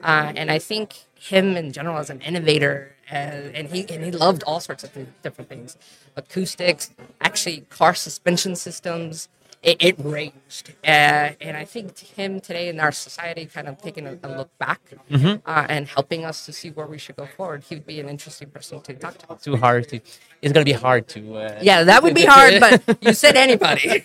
Uh, 0.02 0.32
and 0.36 0.50
I 0.50 0.58
think 0.58 1.04
him 1.18 1.56
in 1.56 1.72
general 1.72 1.98
as 1.98 2.10
an 2.10 2.20
innovator, 2.20 2.94
uh, 3.10 3.14
and 3.14 3.68
he 3.68 3.88
and 3.88 4.04
he 4.04 4.10
loved 4.10 4.42
all 4.44 4.60
sorts 4.60 4.84
of 4.84 4.92
th- 4.92 5.06
different 5.22 5.48
things, 5.48 5.76
acoustics, 6.16 6.90
actually 7.20 7.60
car 7.70 7.94
suspension 7.94 8.56
systems. 8.56 9.28
It, 9.64 9.76
it 9.88 9.94
ranged, 9.98 10.66
uh, 10.84 11.40
and 11.46 11.56
I 11.56 11.64
think 11.64 11.96
him 11.98 12.38
today 12.40 12.68
in 12.68 12.78
our 12.80 12.92
society, 12.92 13.46
kind 13.46 13.66
of 13.66 13.80
taking 13.80 14.06
a, 14.06 14.12
a 14.22 14.28
look 14.38 14.50
back 14.58 14.80
Mm-hmm. 15.10 15.40
uh, 15.48 15.66
and 15.74 15.88
helping 15.88 16.24
us 16.26 16.44
to 16.46 16.52
see 16.52 16.70
where 16.70 16.86
we 16.86 16.98
should 16.98 17.16
go 17.16 17.26
forward. 17.36 17.62
He 17.68 17.74
would 17.76 17.86
be 17.86 17.98
an 17.98 18.08
interesting 18.10 18.48
person 18.50 18.80
to 18.82 18.92
talk 18.94 19.16
to. 19.18 19.26
Too 19.42 19.56
hard 19.56 19.88
to. 19.88 20.00
It's 20.42 20.52
gonna 20.52 20.64
be 20.66 20.72
hard 20.86 21.08
to. 21.14 21.20
Uh, 21.38 21.58
Yeah, 21.62 21.82
that 21.84 22.02
would 22.02 22.14
be 22.14 22.26
hard, 22.26 22.60
but 22.60 22.98
you 23.06 23.14
said 23.14 23.36
anybody. 23.36 24.02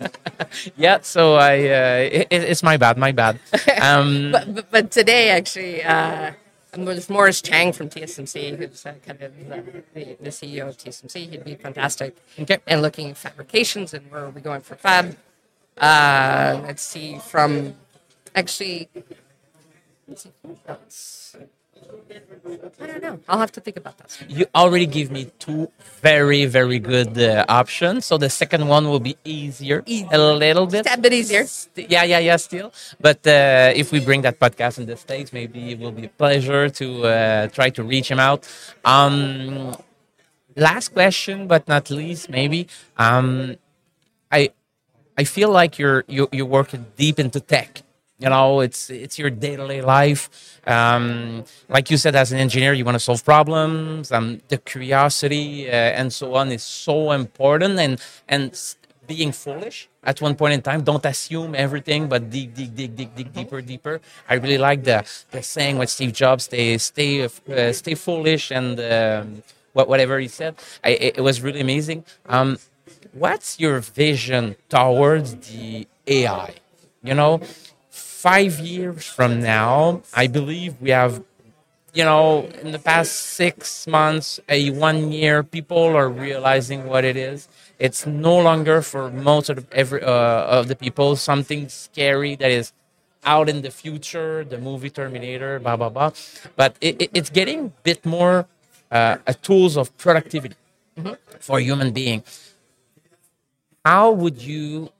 yeah. 0.76 0.98
So 1.02 1.34
I. 1.34 1.54
Uh, 1.68 2.08
it, 2.12 2.26
it's 2.30 2.62
my 2.62 2.76
bad. 2.76 2.96
My 2.98 3.12
bad. 3.12 3.38
Um, 3.82 4.32
but, 4.32 4.54
but, 4.54 4.70
but 4.70 4.90
today, 4.90 5.30
actually, 5.30 5.82
uh, 5.82 6.32
with 6.84 7.08
Morris 7.08 7.40
Chang 7.40 7.72
from 7.72 7.88
TSMC, 7.88 8.56
who's 8.56 8.84
uh, 8.84 8.94
kind 9.04 9.22
of 9.22 9.32
the, 9.48 9.82
the, 9.94 10.16
the 10.20 10.30
CEO 10.30 10.68
of 10.68 10.76
TSMC. 10.76 11.30
He'd 11.30 11.44
be 11.44 11.54
fantastic. 11.54 12.16
Okay. 12.38 12.58
And 12.66 12.82
looking 12.82 13.10
at 13.10 13.16
fabrications 13.16 13.94
and 13.94 14.10
where 14.10 14.24
are 14.24 14.30
we 14.30 14.40
going 14.40 14.60
for 14.60 14.74
fab. 14.76 15.16
Uh, 15.78 16.60
let's 16.64 16.82
see, 16.82 17.18
from 17.18 17.74
actually, 18.34 18.88
let's 20.08 20.26
see? 20.88 21.38
I 22.80 22.86
don't 22.86 23.02
know. 23.02 23.18
I'll 23.28 23.38
have 23.38 23.52
to 23.52 23.60
think 23.60 23.76
about 23.76 23.98
that. 23.98 24.18
you 24.28 24.46
already 24.54 24.86
give 24.86 25.10
me 25.10 25.30
two 25.38 25.70
very 26.02 26.44
very 26.46 26.78
good 26.78 27.18
uh, 27.18 27.44
options. 27.48 28.06
So 28.06 28.18
the 28.18 28.30
second 28.30 28.68
one 28.68 28.88
will 28.88 29.00
be 29.00 29.16
easier, 29.24 29.82
Easy. 29.86 30.06
a 30.12 30.18
little 30.18 30.66
bit. 30.66 30.86
A 30.92 30.98
bit 30.98 31.12
easier. 31.12 31.44
Yeah, 31.74 32.04
yeah, 32.04 32.18
yeah. 32.20 32.36
Still, 32.36 32.72
but 33.00 33.26
uh, 33.26 33.72
if 33.74 33.92
we 33.92 34.00
bring 34.00 34.22
that 34.22 34.38
podcast 34.38 34.78
in 34.78 34.86
the 34.86 34.96
states, 34.96 35.32
maybe 35.32 35.72
it 35.72 35.78
will 35.78 35.92
be 35.92 36.04
a 36.06 36.08
pleasure 36.08 36.68
to 36.70 37.04
uh, 37.06 37.48
try 37.48 37.70
to 37.70 37.82
reach 37.82 38.10
him 38.10 38.20
out. 38.20 38.46
Um, 38.84 39.76
last 40.56 40.90
question, 40.94 41.46
but 41.48 41.66
not 41.68 41.90
least, 41.90 42.28
maybe. 42.30 42.68
Um, 42.96 43.56
I 44.30 44.50
I 45.18 45.24
feel 45.24 45.50
like 45.50 45.78
you're 45.78 46.04
you, 46.06 46.28
you're 46.32 46.46
working 46.46 46.86
deep 46.96 47.18
into 47.18 47.40
tech. 47.40 47.82
You 48.18 48.30
know, 48.30 48.60
it's 48.60 48.88
it's 48.88 49.18
your 49.18 49.28
day 49.28 49.56
to 49.56 49.68
day 49.68 49.82
life. 49.82 50.30
Um, 50.66 51.44
like 51.68 51.90
you 51.90 51.98
said, 51.98 52.16
as 52.16 52.32
an 52.32 52.38
engineer, 52.38 52.72
you 52.72 52.84
want 52.84 52.94
to 52.94 53.00
solve 53.00 53.22
problems. 53.24 54.10
Um, 54.10 54.40
the 54.48 54.56
curiosity 54.56 55.68
uh, 55.68 55.72
and 56.00 56.10
so 56.12 56.34
on 56.34 56.50
is 56.50 56.62
so 56.62 57.12
important, 57.12 57.78
and 57.78 58.00
and 58.26 58.56
being 59.06 59.32
foolish 59.32 59.88
at 60.02 60.20
one 60.20 60.34
point 60.34 60.54
in 60.54 60.62
time. 60.62 60.82
Don't 60.82 61.04
assume 61.04 61.54
everything, 61.54 62.08
but 62.08 62.30
dig, 62.30 62.54
dig, 62.54 62.74
dig, 62.74 62.96
dig, 62.96 63.14
dig 63.14 63.32
deeper, 63.32 63.60
deeper. 63.60 64.00
I 64.28 64.34
really 64.34 64.58
like 64.58 64.84
the 64.84 65.04
the 65.30 65.42
saying 65.42 65.76
with 65.78 65.90
Steve 65.90 66.12
Jobs: 66.12 66.44
"Stay, 66.44 66.78
stay, 66.78 67.24
uh, 67.24 67.72
stay 67.72 67.94
foolish," 67.94 68.50
and 68.50 68.80
um, 68.80 69.42
whatever 69.72 70.18
he 70.18 70.28
said. 70.28 70.56
I, 70.82 70.90
it, 70.90 71.18
it 71.18 71.20
was 71.20 71.42
really 71.42 71.60
amazing. 71.60 72.04
Um, 72.26 72.58
what's 73.12 73.60
your 73.60 73.80
vision 73.80 74.56
towards 74.68 75.36
the 75.48 75.86
AI? 76.06 76.54
You 77.02 77.14
know, 77.14 77.40
five 78.16 78.58
years 78.60 79.04
from 79.06 79.40
now, 79.40 80.02
I 80.14 80.26
believe 80.26 80.80
we 80.80 80.90
have, 80.90 81.22
you 81.94 82.04
know, 82.04 82.48
in 82.62 82.72
the 82.72 82.78
past 82.78 83.12
six 83.40 83.86
months, 83.86 84.40
a 84.48 84.70
one 84.70 85.12
year, 85.12 85.42
people 85.42 85.96
are 85.96 86.08
realizing 86.08 86.86
what 86.86 87.04
it 87.04 87.16
is. 87.16 87.48
It's 87.78 88.06
no 88.06 88.36
longer 88.38 88.82
for 88.82 89.10
most 89.10 89.50
of 89.50 89.66
every 89.72 90.02
uh, 90.02 90.58
of 90.58 90.68
the 90.68 90.76
people 90.76 91.16
something 91.16 91.68
scary 91.68 92.36
that 92.36 92.50
is 92.50 92.72
out 93.24 93.48
in 93.48 93.62
the 93.62 93.70
future, 93.70 94.44
the 94.44 94.58
movie 94.58 94.90
Terminator, 94.90 95.58
blah 95.60 95.76
blah 95.76 95.90
blah. 95.90 96.12
But 96.56 96.76
it, 96.80 97.02
it, 97.02 97.10
it's 97.14 97.30
getting 97.30 97.60
a 97.66 97.72
bit 97.82 98.04
more 98.06 98.46
uh, 98.90 99.18
a 99.26 99.34
tools 99.34 99.76
of 99.76 99.96
productivity 99.98 100.56
for 101.40 101.60
human 101.60 101.92
being 101.92 102.22
how 103.84 104.10
would 104.10 104.42
you 104.42 104.90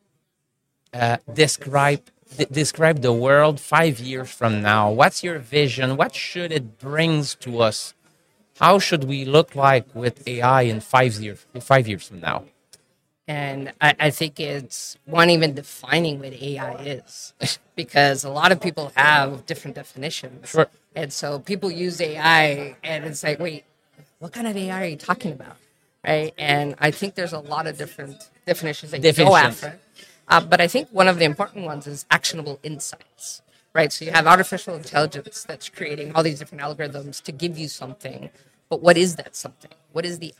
uh, 0.94 1.16
describe 1.35 2.02
de- 2.36 2.46
describe 2.46 3.02
the 3.02 3.12
world 3.12 3.60
five 3.60 4.00
years 4.00 4.30
from 4.30 4.62
now? 4.62 4.90
What's 4.90 5.22
your 5.24 5.38
vision? 5.38 5.96
What 5.96 6.14
should 6.14 6.52
it 6.52 6.78
brings 6.78 7.34
to 7.36 7.60
us? 7.60 7.94
How 8.58 8.78
should 8.78 9.04
we 9.04 9.24
look 9.24 9.54
like 9.54 9.86
with 9.94 10.26
AI 10.26 10.62
in 10.62 10.80
five 10.80 11.14
years? 11.14 11.44
Five 11.60 11.88
years 11.88 12.08
from 12.08 12.20
now? 12.20 12.44
And 13.28 13.72
I, 13.80 13.94
I 13.98 14.10
think 14.10 14.38
it's 14.38 14.96
one 15.04 15.30
even 15.30 15.54
defining 15.54 16.20
what 16.20 16.32
AI 16.32 16.74
is, 16.84 17.34
because 17.76 18.24
a 18.24 18.30
lot 18.30 18.52
of 18.52 18.60
people 18.60 18.92
have 18.96 19.46
different 19.46 19.74
definitions. 19.76 20.48
Sure. 20.48 20.68
And 20.94 21.12
so 21.12 21.40
people 21.40 21.70
use 21.70 22.00
AI, 22.00 22.76
and 22.84 23.04
it's 23.04 23.24
like, 23.24 23.40
wait, 23.40 23.64
what 24.20 24.32
kind 24.32 24.46
of 24.46 24.56
AI 24.56 24.82
are 24.82 24.86
you 24.86 24.96
talking 24.96 25.32
about? 25.32 25.56
Right. 26.06 26.32
And 26.38 26.76
I 26.78 26.92
think 26.92 27.16
there's 27.16 27.32
a 27.32 27.40
lot 27.40 27.66
of 27.66 27.76
different 27.76 28.30
definitions 28.46 28.92
that 28.92 29.04
you 29.04 29.12
go 29.12 29.36
after. 29.36 29.78
Uh, 30.28 30.40
but 30.40 30.60
I 30.60 30.68
think 30.68 30.88
one 30.90 31.08
of 31.08 31.18
the 31.18 31.24
important 31.24 31.64
ones 31.64 31.86
is 31.86 32.06
actionable 32.10 32.58
insights, 32.62 33.42
right? 33.74 33.92
So 33.92 34.04
you 34.04 34.12
have 34.12 34.26
artificial 34.26 34.74
intelligence 34.74 35.44
that's 35.44 35.68
creating 35.68 36.14
all 36.14 36.22
these 36.22 36.38
different 36.38 36.62
algorithms 36.62 37.22
to 37.24 37.32
give 37.32 37.58
you 37.58 37.68
something. 37.68 38.30
But 38.68 38.82
what 38.82 38.96
is 38.96 39.16
that 39.16 39.36
something? 39.36 39.70
What 39.92 40.06
is 40.06 40.18
the 40.18 40.34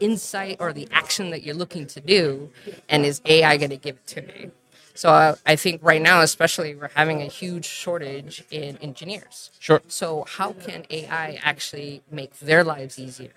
insight 0.00 0.56
or 0.60 0.72
the 0.72 0.88
action 0.92 1.30
that 1.30 1.42
you're 1.42 1.54
looking 1.54 1.86
to 1.88 2.00
do? 2.00 2.50
And 2.88 3.04
is 3.04 3.20
AI 3.26 3.56
going 3.58 3.70
to 3.70 3.76
give 3.76 3.96
it 3.96 4.06
to 4.08 4.22
me? 4.22 4.50
So 4.94 5.10
uh, 5.10 5.36
I 5.46 5.56
think 5.56 5.80
right 5.84 6.02
now, 6.02 6.22
especially, 6.22 6.74
we're 6.74 6.90
having 6.94 7.22
a 7.22 7.26
huge 7.26 7.66
shortage 7.66 8.44
in 8.50 8.78
engineers. 8.78 9.50
Sure. 9.60 9.80
So 9.88 10.24
how 10.28 10.54
can 10.54 10.86
AI 10.90 11.38
actually 11.42 12.02
make 12.10 12.38
their 12.40 12.64
lives 12.64 12.98
easier 12.98 13.30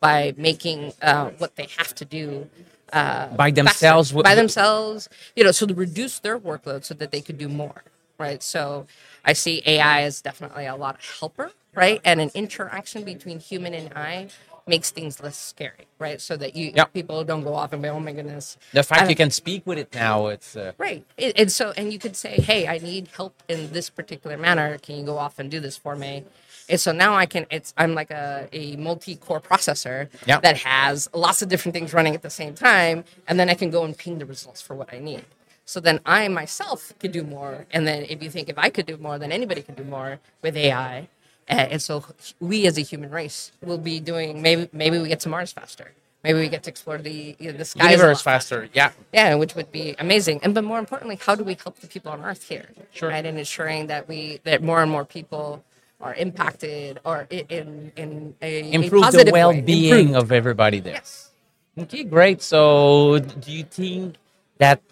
by 0.00 0.34
making 0.38 0.94
uh, 1.02 1.30
what 1.38 1.56
they 1.56 1.68
have 1.78 1.94
to 1.96 2.04
do 2.06 2.48
uh, 2.92 3.28
By 3.36 3.50
themselves, 3.52 4.10
faster, 4.10 4.24
by 4.24 4.34
themselves, 4.36 5.08
you 5.36 5.44
know, 5.44 5.52
so 5.52 5.66
to 5.66 5.74
reduce 5.74 6.20
their 6.20 6.38
workload 6.38 6.84
so 6.84 6.94
that 6.94 7.12
they 7.12 7.22
could 7.22 7.38
do 7.38 7.48
more, 7.48 7.84
right? 8.18 8.42
So 8.42 8.86
I 9.24 9.34
see 9.34 9.62
AI 9.66 10.02
as 10.02 10.22
definitely 10.22 10.66
a 10.66 10.76
lot 10.76 10.96
of 10.96 11.02
helper, 11.20 11.52
right, 11.74 12.00
and 12.04 12.20
an 12.20 12.30
interaction 12.34 13.04
between 13.04 13.40
human 13.40 13.74
and 13.74 13.92
I 13.96 14.28
makes 14.66 14.90
things 14.90 15.22
less 15.22 15.36
scary, 15.36 15.86
right? 15.98 16.20
So 16.20 16.36
that 16.38 16.56
you 16.56 16.72
Yeah. 16.76 16.84
people 16.86 17.24
don't 17.24 17.44
go 17.44 17.54
off 17.54 17.72
and 17.74 17.82
be, 17.82 17.88
oh 17.90 18.00
my 18.00 18.12
goodness, 18.12 18.58
The 18.72 18.82
fact 18.84 19.10
you 19.10 19.16
can 19.16 19.30
speak 19.30 19.66
with 19.66 19.78
it 19.78 19.94
now, 19.94 20.28
it's 20.28 20.56
uh, 20.56 20.72
Right. 20.78 21.04
And 21.18 21.34
and 21.36 21.52
so, 21.52 21.72
and 21.76 21.92
you 21.92 21.98
could 22.00 22.16
say, 22.16 22.40
hey, 22.40 22.68
I 22.68 22.78
need 22.78 23.08
help 23.16 23.34
in 23.48 23.72
this 23.72 23.90
particular 23.90 24.38
manner. 24.38 24.78
Can 24.78 24.96
you 24.98 25.04
go 25.04 25.18
off 25.18 25.38
and 25.40 25.50
do 25.50 25.60
this 25.60 25.76
for 25.76 25.96
me? 25.96 26.24
And 26.68 26.80
so 26.80 26.92
now 26.92 27.14
I 27.14 27.26
can, 27.26 27.46
it's, 27.50 27.74
I'm 27.76 27.94
like 27.94 28.10
a, 28.10 28.48
a 28.52 28.76
multi 28.76 29.16
core 29.16 29.40
processor 29.40 30.08
Yeah. 30.26 30.40
that 30.40 30.58
has 30.58 31.08
lots 31.14 31.42
of 31.42 31.48
different 31.48 31.74
things 31.74 31.92
running 31.92 32.14
at 32.14 32.22
the 32.22 32.30
same 32.30 32.54
time. 32.54 33.04
And 33.28 33.38
then 33.38 33.48
I 33.50 33.54
can 33.54 33.70
go 33.70 33.84
and 33.84 33.96
ping 33.96 34.18
the 34.18 34.26
results 34.26 34.60
for 34.62 34.74
what 34.74 34.92
I 34.92 34.98
need. 34.98 35.24
So 35.64 35.80
then 35.80 36.00
I 36.04 36.28
myself 36.28 36.92
could 36.98 37.12
do 37.12 37.22
more. 37.22 37.66
And 37.72 37.86
then 37.86 38.04
if 38.08 38.22
you 38.22 38.30
think 38.30 38.48
if 38.48 38.58
I 38.58 38.68
could 38.70 38.86
do 38.86 38.96
more, 38.96 39.18
then 39.18 39.32
anybody 39.32 39.62
can 39.62 39.74
do 39.74 39.84
more 39.84 40.18
with 40.42 40.56
AI. 40.56 41.08
And 41.48 41.82
so 41.82 42.04
we 42.40 42.66
as 42.66 42.78
a 42.78 42.82
human 42.82 43.10
race 43.10 43.52
will 43.62 43.78
be 43.78 44.00
doing, 44.00 44.40
maybe, 44.42 44.68
maybe 44.72 44.98
we 44.98 45.08
get 45.08 45.20
to 45.20 45.28
Mars 45.28 45.52
faster. 45.52 45.92
Maybe 46.24 46.38
we 46.38 46.48
get 46.48 46.62
to 46.64 46.70
explore 46.70 46.98
the, 46.98 47.34
you 47.38 47.50
know, 47.50 47.58
the 47.58 47.64
skies 47.64 47.88
a 47.88 47.90
universe 47.92 48.22
faster. 48.22 48.68
Yeah. 48.72 48.92
yeah, 49.12 49.34
which 49.34 49.56
would 49.56 49.72
be 49.72 49.96
amazing. 49.98 50.38
And 50.44 50.54
but 50.54 50.62
more 50.62 50.78
importantly, 50.78 51.18
how 51.20 51.34
do 51.34 51.42
we 51.42 51.54
help 51.54 51.80
the 51.80 51.88
people 51.88 52.12
on 52.12 52.22
Earth 52.24 52.48
here? 52.48 52.68
Sure. 52.92 53.08
Right, 53.08 53.26
and 53.26 53.38
ensuring 53.38 53.88
that 53.88 54.08
we 54.08 54.40
that 54.44 54.62
more 54.62 54.80
and 54.82 54.90
more 54.90 55.04
people 55.04 55.64
are 56.02 56.14
impacted 56.14 56.98
or 57.04 57.26
in 57.30 57.92
in 57.96 58.34
a 58.42 58.72
a 58.72 58.72
Improve 58.72 59.02
the 59.02 59.06
positive 59.06 59.32
way. 59.32 59.44
well-being 59.44 60.16
of 60.16 60.32
everybody 60.32 60.80
there. 60.80 60.94
Yes. 60.94 61.30
Okay, 61.78 62.04
great. 62.04 62.42
So, 62.42 63.20
do 63.20 63.50
you 63.52 63.64
think 63.64 64.16
that 64.58 64.82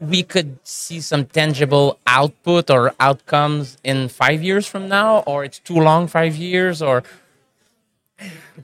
we 0.00 0.22
could 0.22 0.58
see 0.64 1.00
some 1.00 1.26
tangible 1.26 1.98
output 2.06 2.70
or 2.70 2.94
outcomes 3.00 3.76
in 3.84 4.08
five 4.08 4.42
years 4.42 4.66
from 4.66 4.88
now, 4.88 5.20
or 5.26 5.44
it's 5.44 5.58
too 5.60 5.76
long, 5.78 6.08
five 6.08 6.36
years, 6.36 6.82
or 6.82 7.02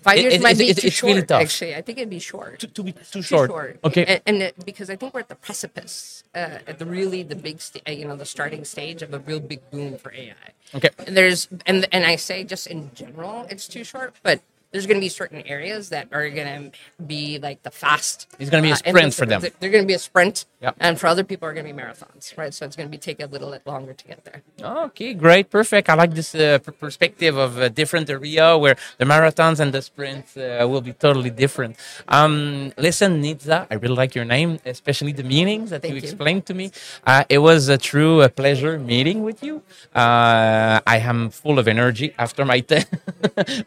Five 0.02 0.18
It- 0.18 0.22
years 0.22 0.34
it- 0.34 0.40
might 0.42 0.56
it- 0.56 0.58
be 0.58 0.74
too 0.74 0.86
it's 0.88 0.96
short. 0.96 1.10
really 1.14 1.26
tough. 1.26 1.42
Actually, 1.42 1.74
I 1.74 1.82
think 1.82 1.98
it'd 1.98 2.10
be 2.10 2.18
short. 2.18 2.60
too, 2.60 2.66
too, 2.68 2.82
be- 2.84 2.92
too 2.92 3.02
Too 3.12 3.22
short? 3.22 3.78
Okay. 3.84 4.04
And, 4.04 4.20
and 4.26 4.42
it, 4.42 4.64
because 4.64 4.88
I 4.90 4.96
think 4.96 5.14
we're 5.14 5.20
at 5.20 5.28
the 5.28 5.34
precipice, 5.34 6.22
uh, 6.34 6.58
at 6.66 6.78
the 6.78 6.86
really 6.86 7.22
the 7.22 7.34
big, 7.36 7.60
sta- 7.60 7.80
uh, 7.86 7.90
you 7.90 8.04
know, 8.06 8.16
the 8.16 8.26
starting 8.26 8.64
stage 8.64 9.02
of 9.02 9.12
a 9.14 9.18
real 9.20 9.40
big 9.40 9.60
boom 9.70 9.96
for 9.98 10.12
AI. 10.12 10.34
Okay. 10.74 10.90
And 11.06 11.16
there's 11.16 11.48
and 11.66 11.86
and 11.92 12.04
I 12.04 12.16
say 12.16 12.44
just 12.44 12.66
in 12.66 12.90
general, 12.94 13.46
it's 13.50 13.66
too 13.68 13.84
short, 13.84 14.14
but 14.22 14.40
there's 14.70 14.86
going 14.86 14.98
to 15.00 15.04
be 15.04 15.08
certain 15.08 15.42
areas 15.46 15.88
that 15.90 16.08
are 16.12 16.28
going 16.28 16.70
to 16.72 16.78
be 17.04 17.38
like 17.38 17.62
the 17.62 17.70
fast. 17.70 18.26
It's 18.38 18.50
gonna 18.50 18.62
be 18.62 18.70
a 18.70 18.74
uh, 18.74 18.76
sprint 18.76 19.14
for 19.14 19.26
them. 19.26 19.40
They're 19.60 19.70
going 19.70 19.84
to 19.84 19.88
be 19.88 19.94
a 19.94 19.98
sprint, 19.98 20.44
Yeah. 20.60 20.72
and 20.78 20.98
for 21.00 21.06
other 21.06 21.24
people 21.24 21.48
are 21.48 21.54
going 21.54 21.66
to 21.66 21.72
be 21.72 21.78
marathons, 21.82 22.36
right? 22.36 22.52
So 22.52 22.66
it's 22.66 22.76
going 22.76 22.88
to 22.88 22.90
be 22.90 22.98
take 22.98 23.20
a 23.22 23.26
little 23.26 23.50
bit 23.50 23.66
longer 23.66 23.94
to 23.94 24.04
get 24.06 24.24
there. 24.24 24.42
Okay, 24.62 25.14
great, 25.14 25.48
perfect. 25.50 25.88
I 25.88 25.94
like 25.94 26.12
this 26.14 26.34
uh, 26.34 26.58
per- 26.58 26.72
perspective 26.72 27.36
of 27.38 27.58
a 27.58 27.70
different 27.70 28.10
area 28.10 28.58
where 28.58 28.76
the 28.98 29.04
marathons 29.06 29.58
and 29.60 29.72
the 29.72 29.80
sprints 29.82 30.36
uh, 30.36 30.66
will 30.68 30.82
be 30.82 30.92
totally 30.92 31.30
different. 31.30 31.76
Um, 32.08 32.72
listen, 32.76 33.22
Nitza, 33.22 33.66
I 33.70 33.74
really 33.74 33.94
like 33.96 34.14
your 34.14 34.24
name, 34.26 34.58
especially 34.66 35.12
the 35.12 35.24
meanings 35.24 35.70
that 35.70 35.82
you 35.84 35.94
you. 35.94 35.96
explained 35.96 36.44
to 36.46 36.54
me. 36.54 36.70
Uh, 37.06 37.24
it 37.28 37.38
was 37.38 37.68
a 37.68 37.78
true 37.78 38.20
uh, 38.20 38.28
pleasure 38.28 38.78
meeting 38.78 39.22
with 39.22 39.42
you. 39.42 39.62
Uh, 39.94 40.80
I 40.86 40.98
am 40.98 41.30
full 41.30 41.58
of 41.58 41.66
energy 41.68 42.14
after 42.18 42.44
my 42.44 42.60
t- 42.70 42.84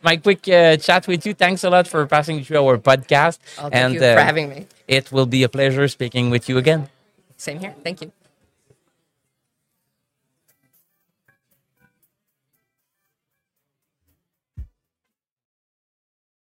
my 0.03 0.17
quick 0.17 0.47
uh, 0.47 0.77
chat 0.91 1.07
with 1.07 1.25
you. 1.25 1.33
Thanks 1.33 1.63
a 1.63 1.69
lot 1.69 1.87
for 1.87 2.05
passing 2.05 2.43
through 2.43 2.59
our 2.67 2.77
podcast, 2.77 3.39
Oh, 3.57 3.69
thank 3.69 3.75
and 3.75 3.93
you 3.95 3.99
for 3.99 4.19
uh, 4.19 4.23
having 4.31 4.49
me. 4.53 4.59
it 4.87 5.11
will 5.11 5.25
be 5.37 5.41
a 5.43 5.49
pleasure 5.49 5.87
speaking 5.87 6.29
with 6.29 6.49
you 6.49 6.57
again. 6.57 6.89
Same 7.37 7.59
here. 7.59 7.73
Thank 7.83 8.01
you. 8.01 8.11